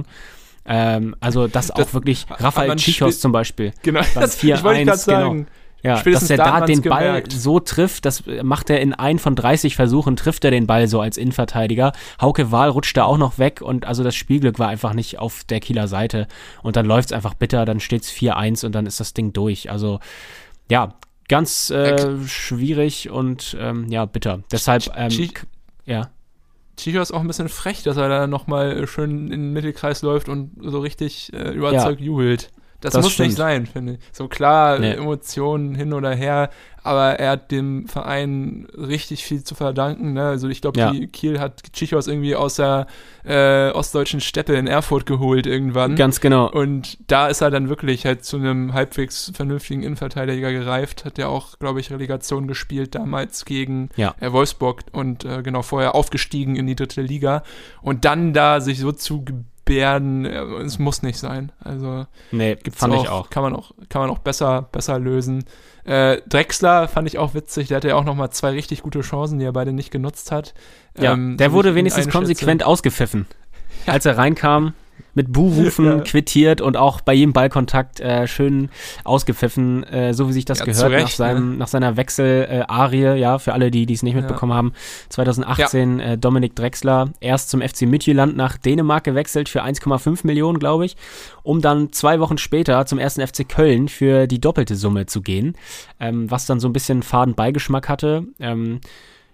[0.67, 0.95] Ja.
[0.97, 3.73] Ähm, also, dass das, auch wirklich Raphael Chichos zum Beispiel.
[3.81, 5.37] Genau, das, 4 ich wollte gerade sagen.
[5.37, 5.49] Genau.
[5.81, 7.31] Ja, dass er da den Ball gemerkt.
[7.31, 10.99] so trifft, das macht er in ein von 30 Versuchen, trifft er den Ball so
[10.99, 11.93] als Innenverteidiger.
[12.19, 15.45] Hauke Wahl rutscht da auch noch weg und also das Spielglück war einfach nicht auf
[15.45, 16.27] der Kieler Seite.
[16.63, 19.31] Und dann läuft es einfach bitter, dann steht es 4-1 und dann ist das Ding
[19.31, 19.71] durch.
[19.71, 20.01] Also
[20.69, 20.95] ja,
[21.29, 24.43] ganz äh, schwierig und ähm, ja, bitter.
[24.51, 25.09] Deshalb, ähm,
[25.85, 26.09] ja.
[26.75, 30.27] Chicho ist auch ein bisschen frech, dass er da nochmal schön in den Mittelkreis läuft
[30.27, 32.05] und so richtig äh, überzeugt ja.
[32.05, 32.49] jubelt.
[32.81, 33.29] Das, das muss stimmt.
[33.29, 33.99] nicht sein, finde ich.
[34.11, 34.93] So klar, nee.
[34.93, 36.49] Emotionen hin oder her,
[36.81, 40.13] aber er hat dem Verein richtig viel zu verdanken.
[40.13, 40.23] Ne?
[40.23, 40.93] Also ich glaube, ja.
[41.11, 42.87] Kiel hat Tschichos irgendwie aus der
[43.25, 45.95] äh, ostdeutschen Steppe in Erfurt geholt irgendwann.
[45.95, 46.49] Ganz genau.
[46.49, 51.03] Und da ist er dann wirklich halt zu einem halbwegs vernünftigen Innenverteidiger gereift.
[51.03, 54.15] Hat ja auch, glaube ich, Relegation gespielt damals gegen ja.
[54.21, 57.43] äh, Wolfsburg und äh, genau vorher aufgestiegen in die dritte Liga.
[57.81, 59.25] Und dann da sich so zu
[59.69, 61.51] Bären, äh, es muss nicht sein.
[61.63, 63.29] Also nee, fand auch, ich auch.
[63.29, 65.45] Kann man auch, kann man auch besser, besser lösen.
[65.85, 69.37] Äh, Drexler fand ich auch witzig, der hatte ja auch nochmal zwei richtig gute Chancen,
[69.37, 70.55] die er beide nicht genutzt hat.
[70.99, 73.27] Ja, ähm, der wurde wenigstens konsequent ausgepfiffen.
[73.85, 73.93] Ja.
[73.93, 74.73] Als er reinkam,
[75.13, 75.99] mit Buhrufen ja.
[75.99, 78.69] quittiert und auch bei jedem Ballkontakt äh, schön
[79.03, 81.57] ausgepfiffen, äh, so wie sich das ja, gehört Recht, nach, seinem, ne?
[81.57, 84.57] nach seiner Wechsel-Arie, äh, ja, für alle, die es nicht mitbekommen ja.
[84.57, 84.73] haben.
[85.09, 90.85] 2018 äh, Dominik Drexler erst zum FC Midtjylland nach Dänemark gewechselt für 1,5 Millionen, glaube
[90.85, 90.95] ich,
[91.43, 95.55] um dann zwei Wochen später zum ersten FC Köln für die doppelte Summe zu gehen,
[95.99, 98.25] ähm, was dann so ein bisschen faden Beigeschmack hatte.
[98.39, 98.81] Ähm,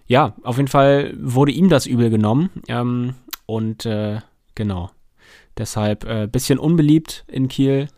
[0.06, 2.50] ja, auf jeden Fall wurde ihm das übel genommen.
[2.68, 3.14] Ähm,
[3.46, 4.20] und äh,
[4.54, 4.90] genau.
[5.58, 7.88] Deshalb äh, bisschen unbeliebt in Kiel.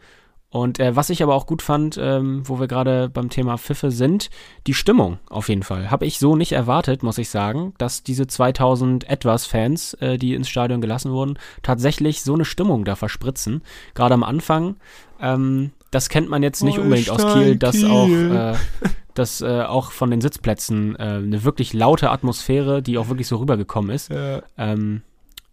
[0.50, 3.90] Und äh, was ich aber auch gut fand, ähm, wo wir gerade beim Thema Pfiffe
[3.90, 4.30] sind,
[4.66, 5.90] die Stimmung auf jeden Fall.
[5.90, 10.34] Habe ich so nicht erwartet, muss ich sagen, dass diese 2000 etwas Fans, äh, die
[10.34, 13.62] ins Stadion gelassen wurden, tatsächlich so eine Stimmung da verspritzen.
[13.94, 14.76] Gerade am Anfang.
[15.20, 18.54] Ähm, das kennt man jetzt nicht unbedingt aus Kiel, dass auch äh,
[19.14, 23.36] dass äh, auch von den Sitzplätzen äh, eine wirklich laute Atmosphäre, die auch wirklich so
[23.36, 24.10] rübergekommen ist.
[24.10, 25.02] Ja, ähm,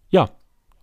[0.09, 0.29] ja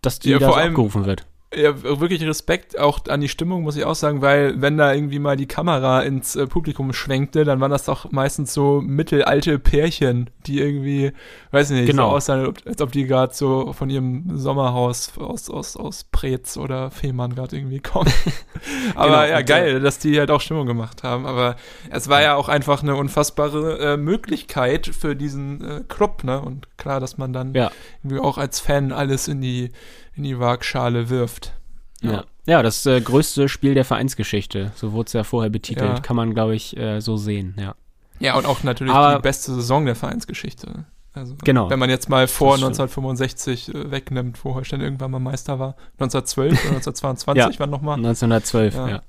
[0.03, 3.77] dass die ja, da so abgerufen wird ja, wirklich Respekt auch an die Stimmung, muss
[3.77, 7.61] ich auch sagen, weil wenn da irgendwie mal die Kamera ins äh, Publikum schwenkte, dann
[7.61, 11.13] waren das doch meistens so mittelalte Pärchen, die irgendwie,
[11.51, 12.11] weiß ich nicht, genau.
[12.11, 16.91] so aussahen, als ob die gerade so von ihrem Sommerhaus aus, aus, aus Preetz oder
[16.91, 18.13] Fehmarn gerade irgendwie kommen.
[18.95, 21.27] Aber genau, ja, geil, dass die halt auch Stimmung gemacht haben.
[21.27, 21.57] Aber
[21.91, 26.41] es war ja auch einfach eine unfassbare äh, Möglichkeit für diesen äh, Club, ne?
[26.41, 27.71] Und klar, dass man dann ja.
[28.03, 29.71] irgendwie auch als Fan alles in die
[30.15, 31.53] in die Waagschale wirft.
[32.01, 32.13] Ja.
[32.13, 32.25] ja.
[32.47, 34.73] ja das äh, größte Spiel der Vereinsgeschichte.
[34.75, 35.91] So wurde es ja vorher betitelt.
[35.91, 36.01] Ja.
[36.01, 37.75] Kann man, glaube ich, äh, so sehen, ja.
[38.19, 40.85] Ja, und auch natürlich Aber, die beste Saison der Vereinsgeschichte.
[41.13, 41.69] Also, genau.
[41.69, 45.77] Wenn man jetzt mal vor 1965 äh, wegnimmt, wo Holstein irgendwann mal Meister war.
[45.99, 47.97] 1912 oder 1922, ja, wann nochmal?
[47.97, 48.89] 1912, ja.
[48.89, 49.03] Ja.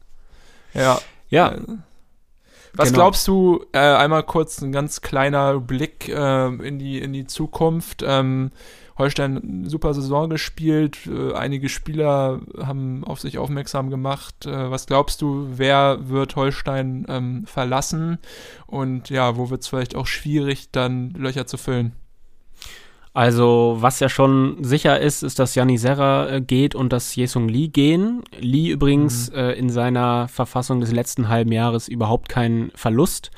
[0.73, 0.99] Ja.
[1.29, 1.51] ja.
[1.53, 1.61] Äh,
[2.75, 3.03] was genau.
[3.03, 8.03] glaubst du, äh, einmal kurz ein ganz kleiner Blick äh, in, die, in die Zukunft.
[8.05, 8.49] Ähm,
[8.97, 11.07] Holstein super Saison gespielt.
[11.07, 14.45] Äh, einige Spieler haben auf sich aufmerksam gemacht.
[14.45, 18.19] Äh, was glaubst du, wer wird Holstein ähm, verlassen?
[18.67, 21.93] Und ja, wo wird es vielleicht auch schwierig, dann Löcher zu füllen?
[23.15, 27.47] Also, was ja schon sicher ist, ist, dass Janni Serra äh, geht und dass Jesung
[27.47, 28.23] Lee gehen.
[28.39, 29.37] Lee übrigens mhm.
[29.37, 33.29] äh, in seiner Verfassung des letzten halben Jahres überhaupt kein Verlust.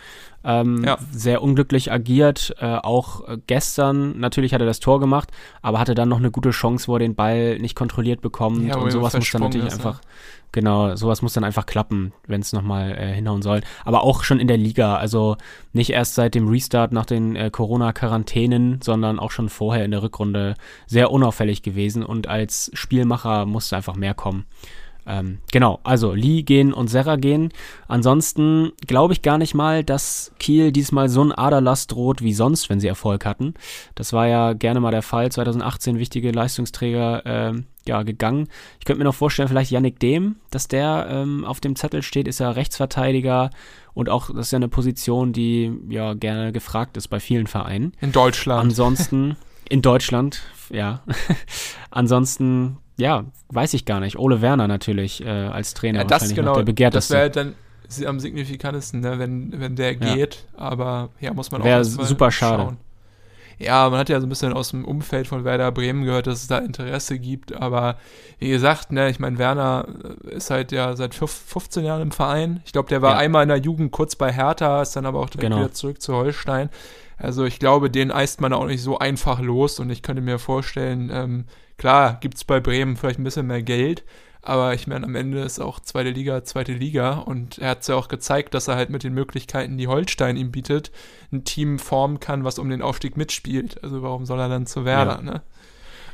[0.46, 0.98] Ähm, ja.
[1.12, 4.20] Sehr unglücklich agiert, äh, auch äh, gestern.
[4.20, 5.32] Natürlich hat er das Tor gemacht,
[5.64, 8.68] aber hatte dann noch eine gute Chance, wo er den Ball nicht kontrolliert bekommt.
[8.68, 10.10] Ja, und sowas muss dann natürlich ist, einfach, ja.
[10.52, 13.62] genau, sowas muss dann einfach klappen, wenn es nochmal äh, hinhauen soll.
[13.86, 15.36] Aber auch schon in der Liga, also
[15.74, 20.04] nicht erst seit dem Restart nach den äh, Corona-Quarantänen, sondern auch schon vorher in der
[20.04, 20.54] Rückrunde
[20.86, 24.46] sehr unauffällig gewesen und als Spielmacher musste einfach mehr kommen.
[25.08, 27.52] Ähm, genau, also Lee gehen und Serra gehen.
[27.88, 32.70] Ansonsten glaube ich gar nicht mal, dass Kiel diesmal so ein Aderlass droht wie sonst,
[32.70, 33.54] wenn sie Erfolg hatten.
[33.94, 35.32] Das war ja gerne mal der Fall.
[35.32, 37.54] 2018 wichtige Leistungsträger äh,
[37.88, 38.48] ja, gegangen.
[38.80, 42.28] Ich könnte mir noch vorstellen, vielleicht Yannick Dehm, dass der ähm, auf dem Zettel steht,
[42.28, 43.52] ist ja Rechtsverteidiger
[43.94, 47.94] und auch, das ist ja eine Position, die ja gerne gefragt ist bei vielen Vereinen.
[48.02, 48.62] In Deutschland.
[48.62, 49.38] Ansonsten,
[49.70, 51.02] in Deutschland, ja.
[51.91, 54.18] Ansonsten ja, weiß ich gar nicht.
[54.18, 56.00] Ole Werner natürlich äh, als Trainer.
[56.00, 56.62] Ja, das genau.
[56.62, 57.56] Das wäre dann
[58.06, 60.16] am signifikantesten, ne, wenn, wenn der ja.
[60.16, 60.46] geht.
[60.56, 62.64] Aber ja, muss man Wäre super schade.
[62.64, 62.78] Schauen.
[63.58, 66.42] Ja, man hat ja so ein bisschen aus dem Umfeld von Werder Bremen gehört, dass
[66.42, 67.54] es da Interesse gibt.
[67.54, 67.98] Aber
[68.40, 69.88] wie gesagt, ne, ich meine, Werner
[70.26, 72.62] äh, ist halt ja seit 15 Jahren im Verein.
[72.66, 73.18] Ich glaube, der war ja.
[73.18, 75.58] einmal in der Jugend kurz bei Hertha, ist dann aber auch direkt genau.
[75.60, 76.70] wieder zurück zu Holstein.
[77.18, 80.38] Also ich glaube, den eist man auch nicht so einfach los und ich könnte mir
[80.38, 81.46] vorstellen, ähm,
[81.78, 84.04] klar, gibt es bei Bremen vielleicht ein bisschen mehr Geld,
[84.42, 87.88] aber ich meine, am Ende ist auch zweite Liga, zweite Liga und er hat es
[87.88, 90.92] ja auch gezeigt, dass er halt mit den Möglichkeiten, die Holstein ihm bietet,
[91.32, 93.84] ein Team formen kann, was um den Aufstieg mitspielt.
[93.84, 95.22] Also warum soll er dann zu Werder, ja.
[95.22, 95.42] ne?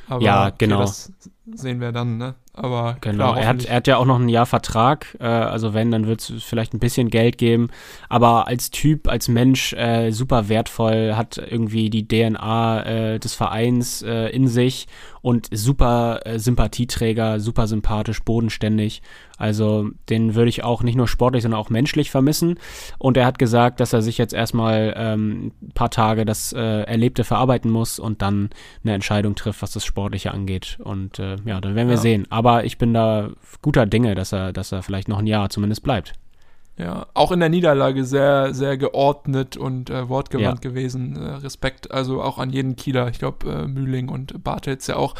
[0.07, 0.77] Aber ja, genau.
[0.77, 1.13] Okay, das
[1.45, 2.35] sehen wir dann, ne?
[2.53, 5.17] Aber genau, klar, er, hat, er hat ja auch noch ein Jahr Vertrag.
[5.19, 7.69] Äh, also wenn, dann wird es vielleicht ein bisschen Geld geben.
[8.09, 14.01] Aber als Typ, als Mensch äh, super wertvoll, hat irgendwie die DNA äh, des Vereins
[14.01, 14.87] äh, in sich
[15.21, 19.01] und super äh, Sympathieträger, super sympathisch, bodenständig.
[19.37, 22.59] Also den würde ich auch nicht nur sportlich, sondern auch menschlich vermissen.
[22.97, 26.59] Und er hat gesagt, dass er sich jetzt erstmal ähm, ein paar Tage das äh,
[26.59, 28.49] Erlebte verarbeiten muss und dann
[28.83, 30.77] eine Entscheidung trifft, was das Sportliche angeht.
[30.83, 32.01] Und äh, ja, dann werden wir ja.
[32.01, 32.27] sehen.
[32.29, 33.29] Aber ich bin da
[33.61, 36.13] guter Dinge, dass er, dass er vielleicht noch ein Jahr zumindest bleibt.
[36.77, 40.69] Ja, auch in der Niederlage sehr, sehr geordnet und äh, wortgewandt ja.
[40.69, 41.15] gewesen.
[41.15, 45.13] Äh, Respekt also auch an jeden Kieler, ich glaube äh, Mühling und Bartels ja auch,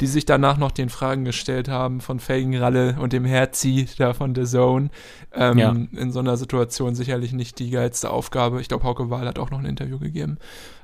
[0.00, 4.34] die sich danach noch den Fragen gestellt haben von Felgenralle und dem Herzi da von
[4.34, 4.90] The Zone.
[5.32, 5.70] Ähm, ja.
[5.70, 8.60] In so einer Situation sicherlich nicht die geilste Aufgabe.
[8.60, 10.38] Ich glaube, Hauke Wahl hat auch noch ein Interview gegeben.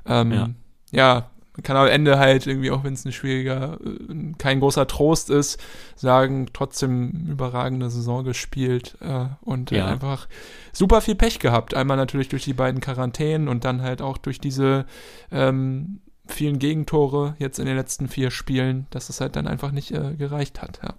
[0.07, 0.49] Ähm, ja.
[0.91, 1.29] ja,
[1.61, 5.61] kann am Ende halt irgendwie, auch wenn es ein schwieriger, äh, kein großer Trost ist,
[5.95, 9.85] sagen, trotzdem überragende Saison gespielt äh, und Ja.
[9.87, 10.27] einfach
[10.71, 11.75] super viel Pech gehabt.
[11.75, 14.85] Einmal natürlich durch die beiden Quarantänen und dann halt auch durch diese
[15.31, 19.91] ähm, vielen Gegentore jetzt in den letzten vier Spielen, dass es halt dann einfach nicht
[19.91, 20.79] äh, gereicht hat.
[20.81, 20.93] Ja.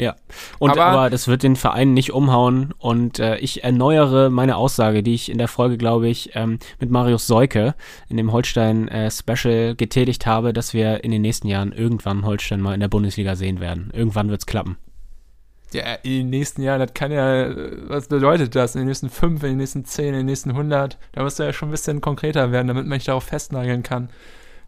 [0.00, 0.16] Ja,
[0.58, 5.02] und Aber- aber, das wird den Verein nicht umhauen und äh, ich erneuere meine Aussage,
[5.02, 7.74] die ich in der Folge, glaube ich, ähm, mit Marius Seuke
[8.08, 12.80] in dem Holstein-Special getätigt habe, dass wir in den nächsten Jahren irgendwann Holstein mal in
[12.80, 13.90] der Bundesliga sehen werden.
[13.92, 14.78] Irgendwann wird's klappen.
[15.74, 17.54] Ja, in den nächsten Jahren, das kann ja, äh,
[17.88, 18.74] was bedeutet das?
[18.74, 20.96] In den nächsten fünf, in den nächsten zehn, in den nächsten hundert?
[21.12, 24.08] Da muss ja schon ein bisschen konkreter werden, damit man mich darauf festnageln kann.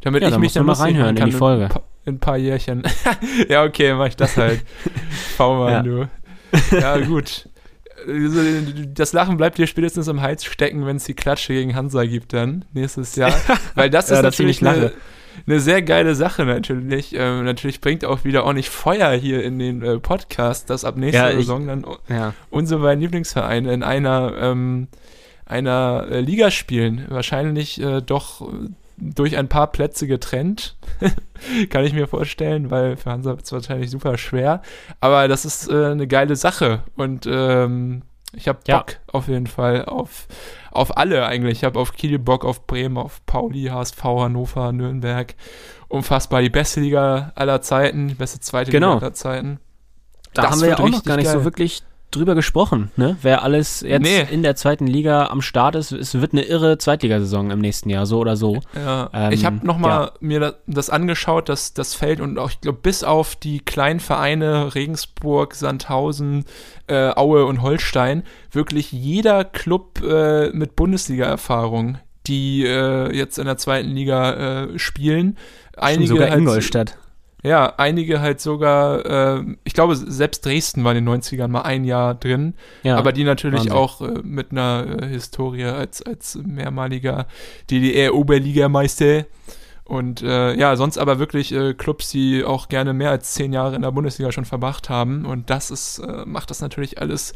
[0.03, 1.69] Damit Ja, ich da mich du mal reinhören machen in die Folge.
[2.05, 2.83] In, ein paar- Jährchen.
[3.49, 4.63] ja, okay, dann mach ich das halt.
[5.37, 5.83] V-Mann, Ja.
[5.83, 6.09] du.
[6.79, 7.49] Ja, gut.
[8.07, 8.41] Also,
[8.89, 12.33] Das Lachen bleibt dir spätestens im Hals stecken, wenn es die Klatsche gegen Hansa gibt
[12.33, 13.33] dann nächstes Jahr.
[13.77, 14.93] Weil das Ja, ist natürlich eine,
[15.47, 17.15] eine sehr geile Sache natürlich.
[17.17, 21.27] Ähm, natürlich bringt auch wieder ordentlich Feuer hier in den äh, Podcast, dass ab nächster
[21.27, 21.87] Ja, ich- Saison dann
[22.51, 24.89] unsere beiden Lieblingsvereine in einer, ähm,
[25.47, 27.07] einer äh, Liga spielen.
[27.09, 28.47] Wahrscheinlich äh, doch
[28.97, 30.77] durch ein paar Plätze getrennt.
[31.71, 34.63] Kann ich mir vorstellen, weil für Hansa wird es wahrscheinlich super schwer.
[35.01, 36.83] Aber das ist äh, eine geile Sache.
[36.97, 38.03] Und ähm,
[38.35, 38.79] ich habe Ja.
[38.79, 40.27] Bock auf jeden Fall auf,
[40.71, 41.59] auf alle eigentlich.
[41.59, 45.35] Ich habe auf Kiel Bock, auf Bremen, auf Pauli, HSV, Hannover, Nürnberg.
[45.89, 48.95] Unfassbar die beste Liga aller Zeiten, die beste zweite Genau.
[48.95, 49.59] Liga aller Zeiten.
[50.35, 51.35] Da Das haben wir ja auch noch gar nicht geil.
[51.35, 51.83] so wirklich
[52.17, 53.17] drüber gesprochen, ne?
[53.23, 54.25] Wer alles jetzt Nee.
[54.31, 58.07] in der zweiten Liga am Start ist, es wird eine irre Zweitligasaison im nächsten Jahr,
[58.07, 58.61] so oder so.
[58.77, 60.13] Ja, Ähm, ich habe nochmal ja.
[60.21, 63.99] mir da- das angeschaut, das, das Feld und auch, ich glaube, bis auf die kleinen
[64.01, 66.45] Vereine Regensburg, Sandhausen,
[66.87, 73.57] äh, Aue und Holstein, wirklich jeder Club äh, mit Bundesliga-Erfahrung, die äh, jetzt in der
[73.57, 75.37] zweiten Liga äh, spielen.
[75.77, 76.99] Einige Schon sogar halt, Ingolstadt.
[77.43, 79.05] Ja, einige halt sogar,
[79.39, 82.55] äh, ich glaube, selbst Dresden war in den 90ern mal ein Jahr drin.
[82.85, 82.97] Ja.
[82.97, 83.73] Aber die natürlich Wahnsinn.
[83.73, 87.27] auch äh, mit einer äh, Historie als, als mehrmaliger
[87.71, 89.27] DDR-Oberligameister.
[89.85, 93.75] Und äh, ja, sonst aber wirklich äh, Clubs, die auch gerne mehr als zehn Jahre
[93.75, 95.27] in der Bundesliga schon verbracht haben.
[95.27, 97.35] Und das ist, äh, macht das natürlich alles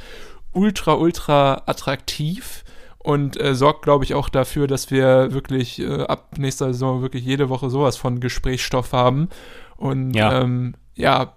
[0.53, 2.65] ultra, ultra attraktiv
[2.99, 7.25] und äh, sorgt, glaube ich, auch dafür, dass wir wirklich äh, ab nächster Saison wirklich
[7.25, 9.29] jede Woche sowas von Gesprächsstoff haben.
[9.77, 10.41] Und Ja.
[10.43, 11.35] ähm, ja,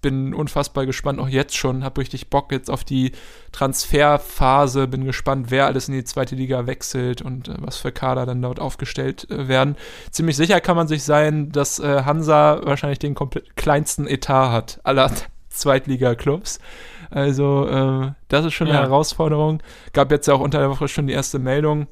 [0.00, 3.12] bin unfassbar gespannt, auch jetzt schon, habe richtig Bock jetzt auf die
[3.52, 8.26] Transferphase, bin gespannt, wer alles in die zweite Liga wechselt und äh, was für Kader
[8.26, 9.76] dann dort aufgestellt äh, werden.
[10.10, 14.80] Ziemlich sicher kann man sich sein, dass äh, Hansa wahrscheinlich den komplett kleinsten Etat hat
[14.84, 15.10] aller
[15.48, 16.58] Zweitliga-Clubs.
[17.10, 18.82] Also äh, das ist schon eine Ja.
[18.82, 19.62] Herausforderung.
[19.92, 21.86] Gab jetzt ja auch unter der Woche schon die erste Meldung.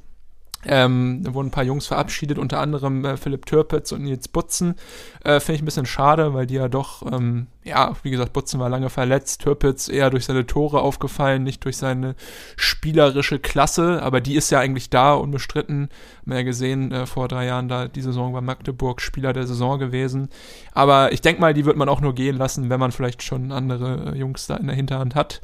[0.64, 4.76] Ähm, da wurden ein paar Jungs verabschiedet, unter anderem äh, Philipp Türpitz und Nils Butzen.
[5.24, 8.60] Äh, Finde ich ein bisschen schade, weil die ja doch, ähm, ja, wie gesagt, Butzen
[8.60, 12.14] war lange verletzt, Türpitz eher durch seine Tore aufgefallen, nicht durch seine
[12.56, 15.88] spielerische Klasse, aber die ist ja eigentlich da, unbestritten.
[16.20, 19.46] Haben wir ja gesehen, äh, vor drei Jahren da die Saison bei Magdeburg Spieler der
[19.46, 20.28] Saison gewesen.
[20.72, 23.50] Aber ich denke mal, die wird man auch nur gehen lassen, wenn man vielleicht schon
[23.50, 25.40] andere äh, Jungs da in der Hinterhand hat.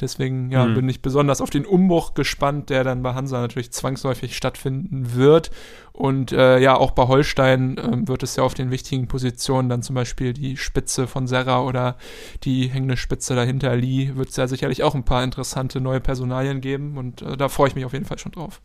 [0.00, 0.74] Deswegen ja, Mhm.
[0.74, 5.50] bin ich besonders auf den Umbruch gespannt, der dann bei Hansa natürlich zwangsläufig stattfinden wird.
[5.92, 9.82] Und äh, ja, auch bei Holstein ähm, wird es ja auf den wichtigen Positionen dann
[9.82, 11.96] zum Beispiel die Spitze von Serra oder
[12.42, 16.60] die hängende Spitze dahinter Lee, wird es ja sicherlich auch ein paar interessante neue Personalien
[16.60, 18.60] geben und äh, da freue ich mich auf jeden Fall schon drauf.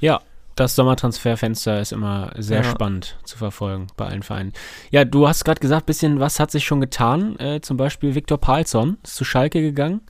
[0.00, 0.22] Ja,
[0.56, 2.70] das Sommertransferfenster ist immer sehr Ja.
[2.70, 4.52] spannend zu verfolgen bei allen Vereinen.
[4.90, 7.38] Ja, du hast gerade gesagt, bisschen was hat sich schon getan.
[7.38, 10.00] Äh, zum Beispiel Viktor Palsson ist zu Schalke gegangen.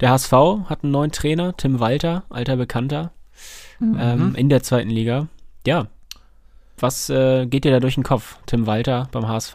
[0.00, 0.32] Der HSV
[0.66, 3.12] hat einen neuen Trainer, Tim Walter, alter Bekannter,
[3.78, 3.98] Mhm.
[4.00, 5.28] ähm, in der zweiten Liga.
[5.66, 5.86] Ja,
[6.78, 8.36] was äh, geht dir da durch den Kopf?
[8.46, 9.54] Tim Walter beim HSV.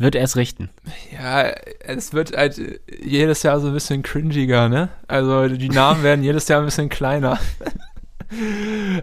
[0.00, 0.70] Wird er es richten?
[1.12, 1.42] Ja,
[1.80, 2.60] es wird halt
[3.02, 4.90] jedes Jahr so ein bisschen cringiger, ne?
[5.08, 7.38] Also die Namen werden jedes Jahr ein bisschen kleiner.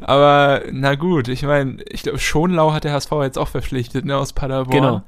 [0.02, 4.18] Aber na gut, ich meine, ich glaube, Schonlau hat der HSV jetzt auch verpflichtet, ne,
[4.18, 4.72] aus Paderborn.
[4.82, 5.02] Genau.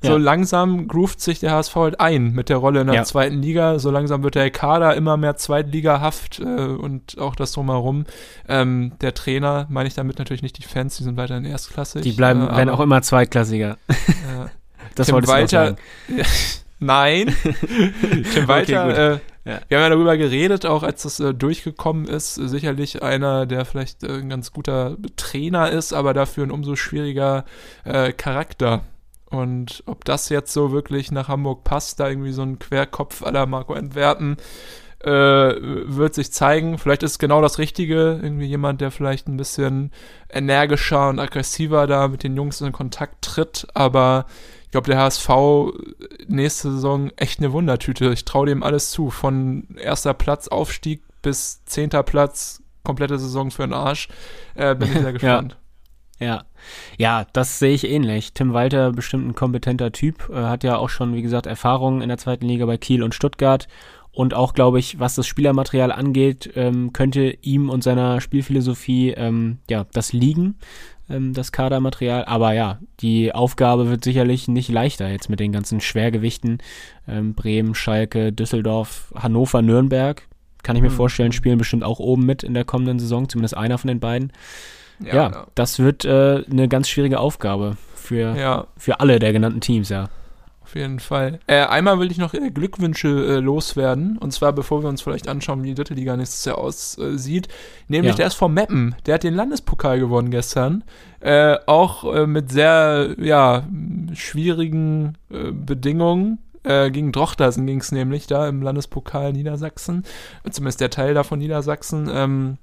[0.00, 0.16] So Ja.
[0.18, 3.02] langsam groovt sich der HSV halt ein mit der Rolle in der Ja.
[3.04, 3.80] zweiten Liga.
[3.80, 8.04] So langsam wird der Kader immer mehr Zweitligahaft äh, und auch das drumherum.
[8.48, 12.02] Ähm, der Trainer, meine ich damit natürlich nicht die Fans, die sind weiterhin erstklassig.
[12.02, 13.76] Die bleiben, äh, werden auch immer Zweitklassiger.
[13.88, 13.94] äh,
[14.94, 15.76] Das Tim noch Walter, sagen.
[16.78, 17.34] Nein.
[18.34, 19.20] Tim Walter, gut.
[19.48, 19.60] Ja.
[19.68, 22.34] wir haben ja darüber geredet, auch als das äh, durchgekommen ist.
[22.34, 27.46] Sicherlich einer, der vielleicht äh, ein ganz guter Trainer ist, aber dafür ein umso schwieriger
[27.84, 28.82] äh, Charakter.
[29.30, 33.46] Und ob das jetzt so wirklich nach Hamburg passt, da irgendwie so ein Querkopf aller
[33.46, 34.36] Marco Entwerpen
[35.00, 36.78] äh, wird sich zeigen.
[36.78, 38.18] Vielleicht ist es genau das Richtige.
[38.22, 39.92] Irgendwie jemand, der vielleicht ein bisschen
[40.30, 43.66] energischer und aggressiver da mit den Jungs in Kontakt tritt.
[43.74, 44.26] Aber
[44.64, 45.28] ich glaube, der HSV
[46.26, 48.12] nächste Saison echt eine Wundertüte.
[48.12, 49.10] Ich traue dem alles zu.
[49.10, 54.08] Von erster Platz Aufstieg bis zehnter Platz, komplette Saison für den Arsch.
[54.54, 55.52] Äh, bin ich sehr gespannt.
[55.52, 55.68] ja.
[56.20, 56.42] Ja,
[56.96, 58.32] ja, das sehe ich ähnlich.
[58.32, 62.08] Tim Walter bestimmt ein kompetenter Typ, äh, hat ja auch schon, wie gesagt, Erfahrungen in
[62.08, 63.68] der zweiten Liga bei Kiel und Stuttgart
[64.12, 69.58] und auch, glaube ich, was das Spielermaterial angeht, ähm, könnte ihm und seiner Spielphilosophie ähm,
[69.70, 70.56] ja das liegen,
[71.08, 72.24] ähm, das Kadermaterial.
[72.24, 76.58] Aber ja, die Aufgabe wird sicherlich nicht leichter jetzt mit den ganzen Schwergewichten.
[77.06, 80.26] Ähm, Bremen, Schalke, Düsseldorf, Hannover, Nürnberg.
[80.62, 80.94] Kann ich mir mhm.
[80.94, 84.32] vorstellen, spielen bestimmt auch oben mit in der kommenden Saison, zumindest einer von den beiden.
[85.00, 88.66] Ja, ja das wird äh, eine ganz schwierige Aufgabe für, ja.
[88.76, 90.08] für alle der genannten Teams, ja.
[90.68, 91.40] Auf jeden Fall.
[91.46, 94.18] Äh, einmal will ich noch äh, Glückwünsche äh, loswerden.
[94.18, 97.48] Und zwar, bevor wir uns vielleicht anschauen, wie die dritte Liga nächstes Jahr aussieht.
[97.88, 98.16] Nämlich ja.
[98.16, 98.94] der SV Meppen.
[99.06, 100.84] Der hat den Landespokal gewonnen gestern.
[101.20, 103.66] Äh, auch äh, mit sehr, ja,
[104.12, 106.38] schwierigen äh, Bedingungen.
[106.64, 110.04] gegen Drochtersen ging es nämlich da im Landespokal Niedersachsen.
[110.50, 112.10] Zumindest der Teil da von Niedersachsen.
[112.12, 112.58] Ähm,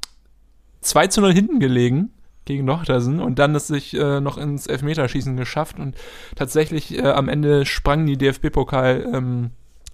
[0.82, 2.12] 2 zu 0 hinten gelegen
[2.46, 5.96] gegen Nochtersen und dann es sich äh, noch ins Elfmeterschießen geschafft und
[6.36, 9.52] tatsächlich äh, am Ende sprang die DFB-Pokal ähm,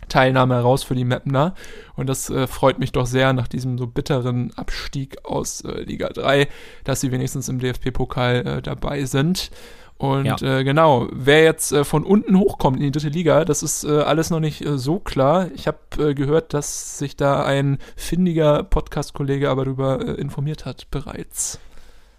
[0.09, 1.55] Teilnahme heraus für die Mapner
[1.95, 6.09] und das äh, freut mich doch sehr nach diesem so bitteren Abstieg aus äh, Liga
[6.09, 6.47] 3,
[6.83, 9.51] dass sie wenigstens im DFB-Pokal äh, dabei sind.
[9.97, 10.35] Und ja.
[10.41, 13.99] äh, genau, wer jetzt äh, von unten hochkommt in die dritte Liga, das ist äh,
[13.99, 15.49] alles noch nicht äh, so klar.
[15.53, 21.59] Ich habe gehört, dass sich da ein findiger Podcast-Kollege aber darüber informiert hat bereits.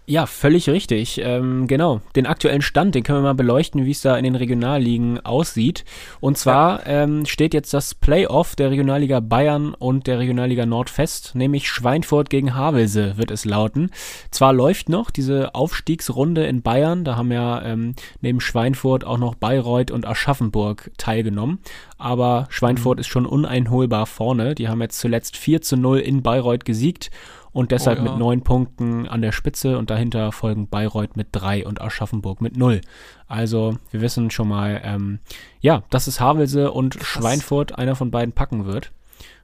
[0.05, 1.21] Ja, völlig richtig.
[1.23, 2.01] Ähm, genau.
[2.17, 5.85] Den aktuellen Stand, den können wir mal beleuchten, wie es da in den Regionalligen aussieht.
[6.19, 7.03] Und zwar ja.
[7.03, 12.29] ähm, steht jetzt das Playoff der Regionalliga Bayern und der Regionalliga Nord fest, nämlich Schweinfurt
[12.29, 13.91] gegen Havelse wird es lauten.
[14.29, 19.35] Zwar läuft noch diese Aufstiegsrunde in Bayern, da haben ja ähm, neben Schweinfurt auch noch
[19.35, 21.59] Bayreuth und Aschaffenburg teilgenommen,
[21.97, 23.01] aber Schweinfurt mhm.
[23.01, 24.53] ist schon uneinholbar vorne.
[24.53, 27.09] Die haben jetzt zuletzt 4 zu 0 in Bayreuth gesiegt
[27.53, 28.11] und deshalb oh, ja.
[28.11, 32.57] mit neun Punkten an der Spitze und dahinter folgen Bayreuth mit drei und Aschaffenburg mit
[32.57, 32.81] null.
[33.27, 35.19] Also wir wissen schon mal, ähm,
[35.61, 37.07] ja, dass es Havelse und Krass.
[37.07, 38.91] Schweinfurt einer von beiden packen wird.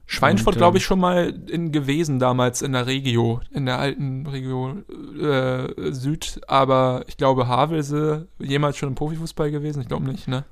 [0.06, 4.26] Schweinfurt, glaube ich, ähm, schon mal in gewesen damals in der Regio, in der alten
[4.26, 4.78] Regio
[5.22, 10.44] äh, Süd, aber ich glaube Havelse jemals schon im Profifußball gewesen, ich glaube nicht, ne?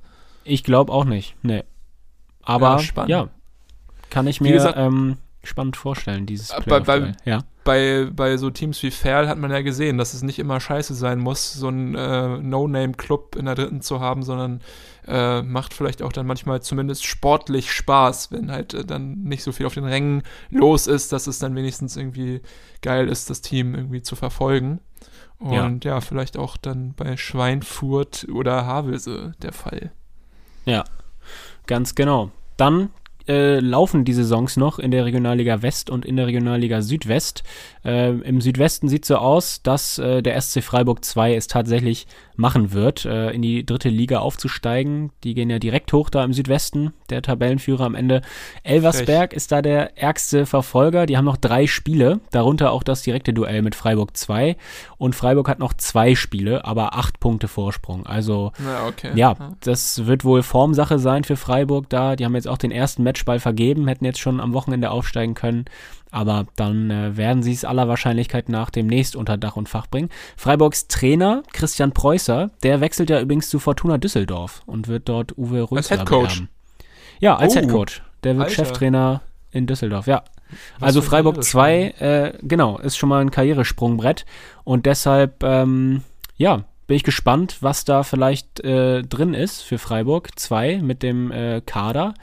[0.44, 1.64] Ich glaube auch nicht, ne.
[2.42, 3.28] Aber ja, ja
[4.10, 7.44] kann ich mir gesagt, ähm, spannend vorstellen, dieses bei, bei, ja.
[7.64, 10.94] bei, bei so Teams wie Ferl hat man ja gesehen, dass es nicht immer scheiße
[10.94, 14.60] sein muss, so einen äh, No-Name-Club in der dritten zu haben, sondern
[15.06, 19.52] äh, macht vielleicht auch dann manchmal zumindest sportlich Spaß, wenn halt äh, dann nicht so
[19.52, 22.42] viel auf den Rängen los ist, dass es dann wenigstens irgendwie
[22.82, 24.80] geil ist, das Team irgendwie zu verfolgen.
[25.38, 29.92] Und ja, ja vielleicht auch dann bei Schweinfurt oder Havelse der Fall.
[30.64, 30.84] Ja,
[31.66, 32.30] ganz genau.
[32.56, 32.90] Dann
[33.28, 37.42] äh, laufen die Saisons noch in der Regionalliga West und in der Regionalliga Südwest.
[37.84, 42.06] Äh, Im Südwesten sieht so aus, dass äh, der SC Freiburg 2 es tatsächlich
[42.38, 45.10] machen wird, äh, in die dritte Liga aufzusteigen.
[45.24, 48.22] Die gehen ja direkt hoch da im Südwesten, der Tabellenführer am Ende.
[48.62, 49.36] Elversberg Frech.
[49.36, 51.06] ist da der ärgste Verfolger.
[51.06, 54.56] Die haben noch drei Spiele, darunter auch das direkte Duell mit Freiburg 2.
[54.98, 58.06] Und Freiburg hat noch zwei Spiele, aber acht Punkte Vorsprung.
[58.06, 59.10] Also, ja, okay.
[59.14, 62.14] ja, das wird wohl Formsache sein für Freiburg da.
[62.14, 65.64] Die haben jetzt auch den ersten Matchball vergeben, hätten jetzt schon am Wochenende aufsteigen können.
[66.10, 70.08] Aber dann äh, werden sie es aller Wahrscheinlichkeit nach demnächst unter Dach und Fach bringen.
[70.36, 75.62] Freiburgs Trainer Christian Preußer, der wechselt ja übrigens zu Fortuna Düsseldorf und wird dort Uwe
[75.62, 76.42] Rüssler Als Headcoach.
[77.20, 78.02] Ja, als oh, Headcoach.
[78.24, 78.64] Der wird Alter.
[78.64, 80.22] Cheftrainer in Düsseldorf, ja.
[80.78, 84.24] Was also Freiburg 2, äh, genau, ist schon mal ein Karrieresprungbrett.
[84.64, 86.02] Und deshalb, ähm,
[86.36, 91.30] ja, bin ich gespannt, was da vielleicht äh, drin ist für Freiburg 2 mit dem
[91.30, 92.14] äh, Kader.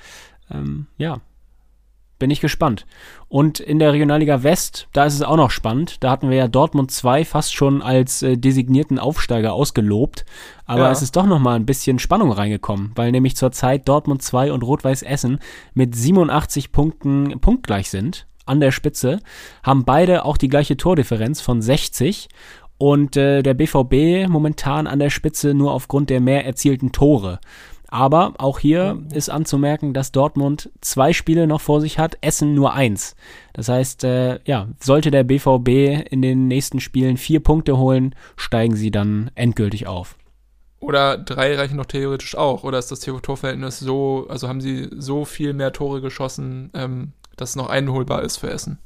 [0.52, 1.22] Ähm, ja,
[2.18, 2.86] bin ich gespannt.
[3.28, 6.04] Und in der Regionalliga West, da ist es auch noch spannend.
[6.04, 10.26] Da hatten wir ja Dortmund 2 fast schon als äh, designierten Aufsteiger ausgelobt.
[10.66, 10.92] Aber ja.
[10.92, 14.64] es ist doch noch mal ein bisschen Spannung reingekommen, weil nämlich zurzeit Dortmund 2 und
[14.64, 15.40] Rot-Weiß Essen
[15.74, 18.28] mit 87 Punkten punktgleich sind.
[18.46, 19.20] An der Spitze
[19.64, 22.30] haben beide auch die gleiche Tordifferenz von 60
[22.78, 27.40] und äh, der BVB momentan an der Spitze nur aufgrund der mehr erzielten Tore.
[27.96, 32.74] Aber auch hier ist anzumerken, dass Dortmund zwei Spiele noch vor sich hat, Essen nur
[32.74, 33.16] eins.
[33.54, 38.76] Das heißt, äh, ja, sollte der BVB in den nächsten Spielen vier Punkte holen, steigen
[38.76, 40.18] sie dann endgültig auf.
[40.82, 42.66] Oder drei reichen noch theoretisch auch.
[42.66, 47.52] Oder ist das Torverhältnis so, also haben sie so viel mehr Tore geschossen, ähm, dass
[47.52, 48.78] es noch einholbar ist für Essen.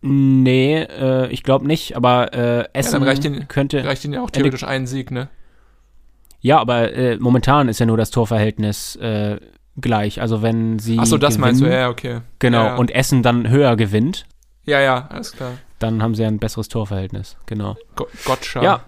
[0.00, 3.84] Nee, äh, ich glaube nicht, aber äh, Essen ja, dann reicht den, könnte.
[3.84, 5.28] Reicht ihnen ja auch theoretisch ein Sieg, ne?
[6.46, 9.40] Ja, aber äh, momentan ist ja nur das Torverhältnis äh,
[9.80, 10.20] gleich.
[10.20, 10.96] Also wenn sie.
[10.96, 12.20] Achso, das gewinnen, meinst du, ja, okay.
[12.38, 12.76] Genau, ja, ja.
[12.76, 14.26] und Essen dann höher gewinnt,
[14.64, 15.54] Ja, ja, alles klar.
[15.80, 17.36] dann haben sie ja ein besseres Torverhältnis.
[17.46, 17.76] Genau.
[17.96, 18.62] Go Gotcha.
[18.62, 18.80] Ja.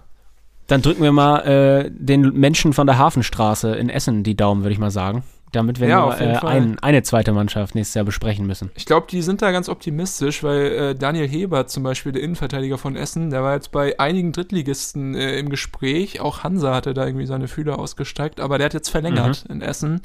[0.67, 4.71] Dann drücken wir mal äh, den Menschen von der Hafenstraße in Essen die Daumen, würde
[4.71, 5.23] ich mal sagen.
[5.51, 8.69] Damit wir Ja, jeden äh, ein, eine zweite Mannschaft nächstes Jahr besprechen müssen.
[8.75, 12.77] Ich glaube, die sind da ganz optimistisch, weil äh, Daniel Hebert zum Beispiel, der Innenverteidiger
[12.77, 16.19] von Essen, der war jetzt bei einigen Drittligisten äh, im Gespräch.
[16.21, 20.01] Auch Hansa hatte da irgendwie seine Fühler ausgestreckt, aber der hat jetzt verlängert in Essen.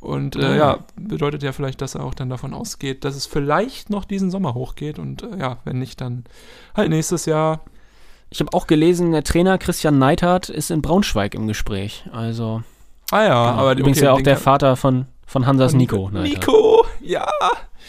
[0.00, 0.56] Und äh, Mhm.
[0.58, 4.30] ja, bedeutet ja vielleicht, dass er auch dann davon ausgeht, dass es vielleicht noch diesen
[4.30, 4.98] Sommer hochgeht.
[4.98, 6.24] Und äh, ja, wenn nicht, dann
[6.74, 7.60] halt nächstes Jahr.
[8.30, 12.04] Ich habe auch gelesen, der Trainer Christian Neithardt ist in Braunschweig im Gespräch.
[12.12, 12.62] Also
[13.10, 13.62] Ah ja, genau.
[13.62, 16.10] aber übrigens okay, ja auch der Vater von, von Hansas Nico.
[16.10, 16.46] Neidhardt.
[16.46, 17.26] Nico, ja.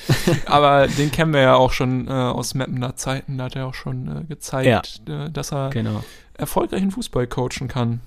[0.45, 3.38] Aber den kennen wir ja auch schon äh, aus Mappener Zeiten.
[3.38, 6.03] Da hat er auch schon äh, gezeigt, äh, dass er Genau.
[6.36, 7.99] erfolgreichen Fußball coachen kann.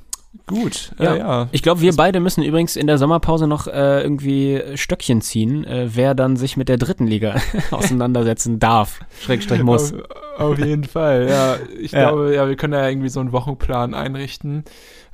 [0.46, 1.14] Gut, Ja.
[1.14, 1.48] ja.
[1.52, 5.90] Ich glaube, wir beide müssen übrigens in der Sommerpause noch äh, irgendwie Stöckchen ziehen, äh,
[5.94, 7.34] wer dann sich mit der dritten Liga
[7.70, 9.92] auseinandersetzen darf, Schrägstrich muss.
[10.38, 11.56] Auf, jeden Fall, ja.
[11.78, 12.08] Ich Ja.
[12.08, 14.64] glaube, ja, wir können ja irgendwie so einen Wochenplan einrichten.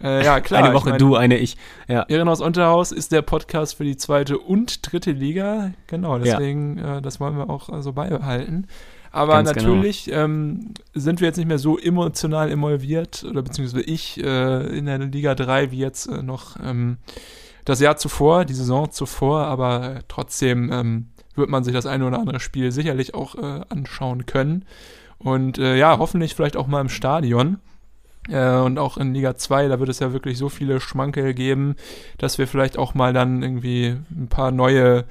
[0.03, 0.61] Äh, ja, klar.
[0.61, 1.57] eine ich Woche mein, du, eine ich.
[1.89, 2.05] Ja.
[2.09, 5.73] Ehrenhaus Unterhaus ist der Podcast für die zweite und dritte Liga.
[5.89, 8.67] Genau, deswegen, äh, das wollen wir auch äh, so beibehalten.
[9.11, 9.69] Aber Ganz genau.
[9.75, 14.87] natürlich ähm, sind wir jetzt nicht mehr so emotional involviert, oder beziehungsweise ich äh, in
[14.87, 16.99] der Liga 3 wie jetzt äh, noch ähm,
[17.65, 22.07] das Jahr zuvor, die Saison zuvor, aber äh, trotzdem ähm, wird man sich das eine
[22.07, 23.37] oder andere Spiel sicherlich auch
[23.69, 24.65] anschauen können.
[25.19, 27.59] Und äh, ja, hoffentlich vielleicht auch mal im Stadion.
[28.29, 31.77] Äh, und auch in Liga 2, da wird es ja wirklich so viele Schmankel geben,
[32.19, 35.05] dass wir vielleicht auch mal dann irgendwie ein paar neue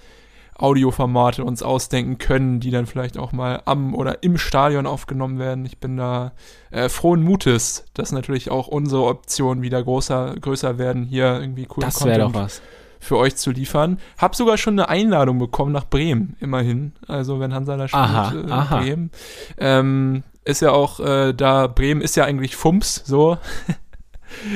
[0.58, 5.66] Audioformate uns ausdenken können, die dann vielleicht auch mal am oder im Stadion aufgenommen werden.
[5.66, 6.32] Ich bin da
[6.72, 11.88] äh, frohen Mutes, dass natürlich auch unsere Optionen wieder größer, größer werden, hier irgendwie coolen
[11.88, 12.62] Das wäre doch was.
[13.00, 14.00] Für euch zu liefern.
[14.18, 16.94] Hab sogar schon eine Einladung bekommen nach Bremen, immerhin.
[17.08, 18.78] Also wenn Hansa da spielt, Aha, äh, in aha.
[18.80, 19.12] Bremen.
[19.58, 23.38] Ähm, ist ja auch äh, da, Bremen ist ja eigentlich Fums, so.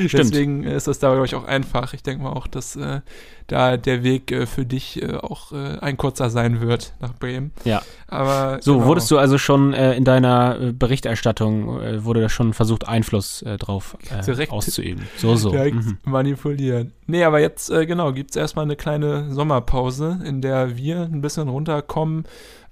[0.07, 0.13] Stimmt.
[0.13, 1.93] Deswegen ist das da, glaube ich, auch einfach.
[1.93, 3.01] Ich denke mal auch, dass äh,
[3.47, 7.51] da der Weg äh, für dich äh, auch äh, ein kurzer sein wird nach Bremen.
[7.63, 7.81] Ja.
[8.07, 8.85] Aber So, genau.
[8.87, 11.67] wurdest du also schon äh, in deiner äh, Berichterstattung,
[12.03, 15.07] wurde da schon versucht, Einfluss drauf Direkt- auszuüben.
[15.17, 15.51] So, so.
[15.51, 15.97] direkt Mhm.
[16.03, 16.93] manipulieren.
[17.07, 21.49] Nee, aber jetzt, genau, gibt es erstmal eine kleine Sommerpause, in der wir ein bisschen
[21.49, 22.23] runterkommen.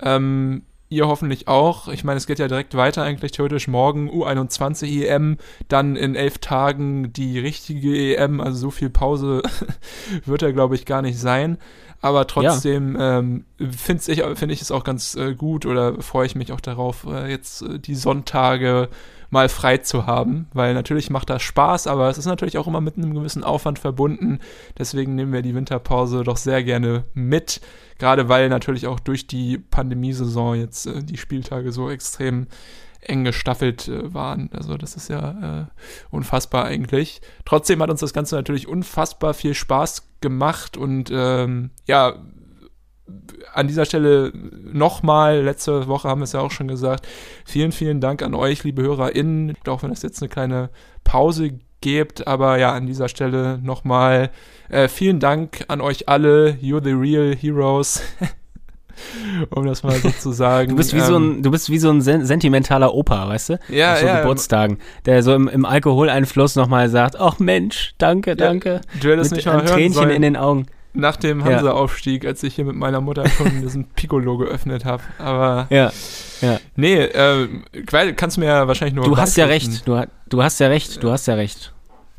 [0.01, 1.87] Ähm, ihr hoffentlich auch.
[1.87, 5.37] Ich meine, es geht ja direkt weiter eigentlich theoretisch morgen U21 EM,
[5.67, 9.43] dann in elf Tagen die richtige EM, also so viel Pause
[10.25, 11.57] wird da glaube ich gar nicht sein.
[12.01, 16.35] Aber trotzdem ähm, finde ich, find ich es auch ganz äh, gut oder freue ich
[16.35, 18.89] mich auch darauf, äh, jetzt äh, die Sonntage
[19.29, 22.81] mal frei zu haben, weil natürlich macht das Spaß, aber es ist natürlich auch immer
[22.81, 24.39] mit einem gewissen Aufwand verbunden.
[24.77, 27.61] Deswegen nehmen wir die Winterpause doch sehr gerne mit,
[27.99, 32.47] gerade weil natürlich auch durch die Pandemiesaison jetzt äh, die Spieltage so extrem
[33.01, 34.49] eng gestaffelt äh, waren.
[34.53, 35.65] Also das ist ja äh,
[36.09, 37.21] unfassbar eigentlich.
[37.45, 42.15] Trotzdem hat uns das Ganze natürlich unfassbar viel Spaß gemacht und ähm, ja,
[43.53, 44.31] an dieser Stelle
[44.71, 47.07] nochmal, letzte Woche haben wir es ja auch schon gesagt,
[47.45, 50.69] vielen, vielen Dank an euch, liebe HörerInnen, auch wenn es jetzt eine kleine
[51.03, 51.51] Pause
[51.81, 54.31] gibt, aber ja, an dieser Stelle nochmal
[54.69, 58.01] äh, vielen Dank an euch alle, you're the real heroes,
[59.49, 60.69] um das mal so zu sagen.
[60.71, 63.49] Du bist wie so Ähm, ein, du bist wie so ein sen sentimentaler Opa, weißt
[63.49, 63.59] du?
[63.69, 64.19] Ja, Auf so ja.
[64.21, 68.81] Geburtstagen, der so im, im Alkoholeinfluss nochmal sagt, ach Mensch, danke, danke.
[69.01, 70.09] Du hättest Mit mich mal hören Tränchen sollen.
[70.11, 70.67] in den Augen.
[70.93, 71.45] Nach dem Ja.
[71.45, 75.03] Hansa-Aufstieg, als ich hier mit meiner Mutter schon diesen Piccolo geöffnet habe.
[75.17, 75.91] Aber Ja,
[76.41, 76.59] ja.
[76.75, 77.47] nee, äh,
[77.85, 81.01] kannst du mir ja wahrscheinlich nur Du hast ja recht, du, du hast ja recht,
[81.03, 81.73] du hast ja recht.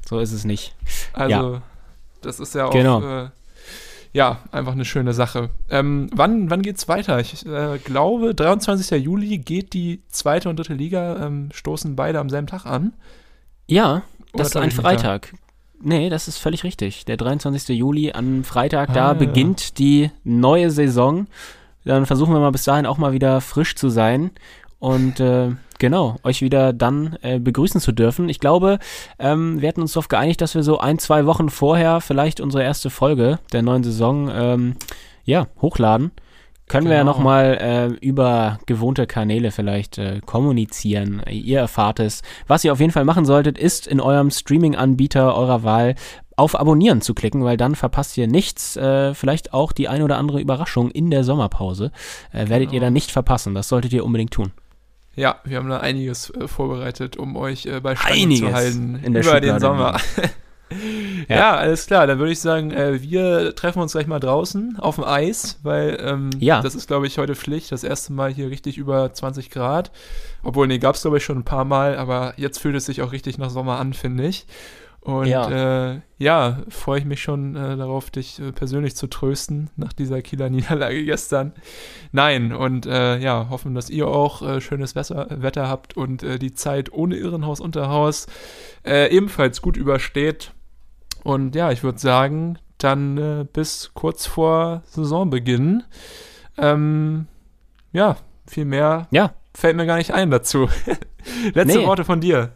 [0.09, 0.75] So ist es nicht.
[1.13, 1.61] Also,
[2.23, 3.25] das ist ja auch Genau.
[3.25, 3.29] äh,
[4.13, 5.51] ja, einfach eine schöne Sache.
[5.71, 7.21] Ähm, wann, wann geht's weiter?
[7.21, 9.03] Ich äh, glaube, 23.
[9.03, 12.93] Juli geht die zweite und dritte Liga, ähm, stoßen beide am selben Tag an.
[13.69, 14.03] Ja,
[14.33, 14.73] das ist ein?
[14.73, 15.33] Freitag.
[15.83, 17.05] Nee, das ist völlig richtig.
[17.07, 17.77] Der 23.
[17.77, 19.13] Juli am Freitag, da Ah, ja.
[19.15, 21.27] beginnt die neue Saison.
[21.85, 24.31] Dann versuchen wir mal bis dahin auch mal wieder frisch zu sein
[24.79, 28.29] und äh, genau, euch wieder dann äh, begrüßen zu dürfen.
[28.29, 28.79] Ich glaube,
[29.19, 32.63] ähm, wir hatten uns darauf geeinigt, dass wir so ein, zwei Wochen vorher vielleicht unsere
[32.63, 34.77] erste Folge der neuen Saison ähm,
[35.25, 36.11] ja, hochladen.
[36.71, 37.13] Können wir ja Genau.
[37.13, 41.21] nochmal äh, über gewohnte Kanäle vielleicht äh, kommunizieren.
[41.29, 42.23] Ihr erfahrt es.
[42.47, 45.97] Was ihr auf jeden Fall machen solltet, ist in eurem Streaming-Anbieter eurer Wahl
[46.37, 48.77] auf Abonnieren zu klicken, weil dann verpasst ihr nichts.
[48.77, 51.91] Äh, vielleicht auch die ein oder andere Überraschung in der Sommerpause.
[52.33, 52.75] Äh, werdet genau.
[52.75, 53.53] ihr dann nicht verpassen.
[53.55, 54.53] Das solltet ihr unbedingt tun.
[55.17, 59.23] Ja, wir haben da einiges äh, vorbereitet, um euch äh, bei Stange zu halten über
[59.25, 59.97] Schublade den Sommer.
[61.29, 61.37] ja.
[61.37, 61.57] ja.
[61.57, 62.07] alles klar.
[62.07, 65.99] Dann würde ich sagen, äh, wir treffen uns gleich mal draußen auf dem Eis, weil
[66.01, 66.61] ähm, ja.
[66.63, 67.73] das ist, glaube ich, heute Pflicht.
[67.73, 69.91] Das erste Mal hier richtig über 20 Grad.
[70.43, 73.03] Obwohl, nee, gab es, glaube ich, schon ein paar Mal, aber jetzt fühlt es sich
[73.03, 74.47] auch richtig nach Sommer an, finde ich.
[75.01, 79.71] Und ja, äh, ja freue ich mich schon äh, darauf, dich äh, persönlich zu trösten
[79.77, 81.53] nach dieser Kieler Niederlage gestern.
[82.13, 86.53] Nein, und äh, ja, hoffen, dass ihr auch äh, schönes Wetter, Wetter habt und die
[86.53, 88.27] Zeit ohne Irrenhaus Unterhaus
[88.85, 90.53] ebenfalls gut übersteht.
[91.25, 95.83] Und ja, ich würde sagen, dann bis kurz vor Saisonbeginn.
[96.57, 97.27] Ähm,
[97.93, 98.17] ja,
[98.47, 99.33] viel mehr ja.
[99.55, 100.69] fällt mir gar nicht ein dazu.
[101.55, 101.87] Letzte nee.
[101.87, 102.53] Worte von dir.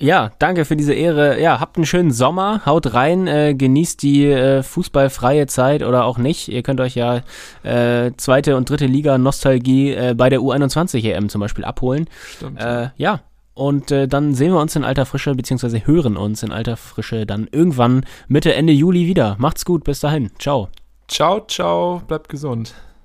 [0.00, 1.40] Ja, danke für diese Ehre.
[1.40, 6.18] Ja, habt einen schönen Sommer, haut rein, äh, genießt die äh, fußballfreie Zeit oder auch
[6.18, 6.46] nicht.
[6.46, 7.22] Ihr könnt euch ja
[7.64, 12.06] äh, zweite und dritte Liga Nostalgie äh, bei der U21 EM zum Beispiel abholen.
[12.36, 12.60] Stimmt.
[12.60, 13.22] Äh, ja,
[13.58, 17.26] und äh, dann sehen wir uns in alter Frische, beziehungsweise hören uns in alter Frische
[17.26, 19.34] dann irgendwann Mitte, Ende Juli wieder.
[19.40, 20.30] Macht's gut, bis dahin.
[20.38, 20.68] Ciao.
[21.08, 22.72] Ciao, ciao, bleibt gesund.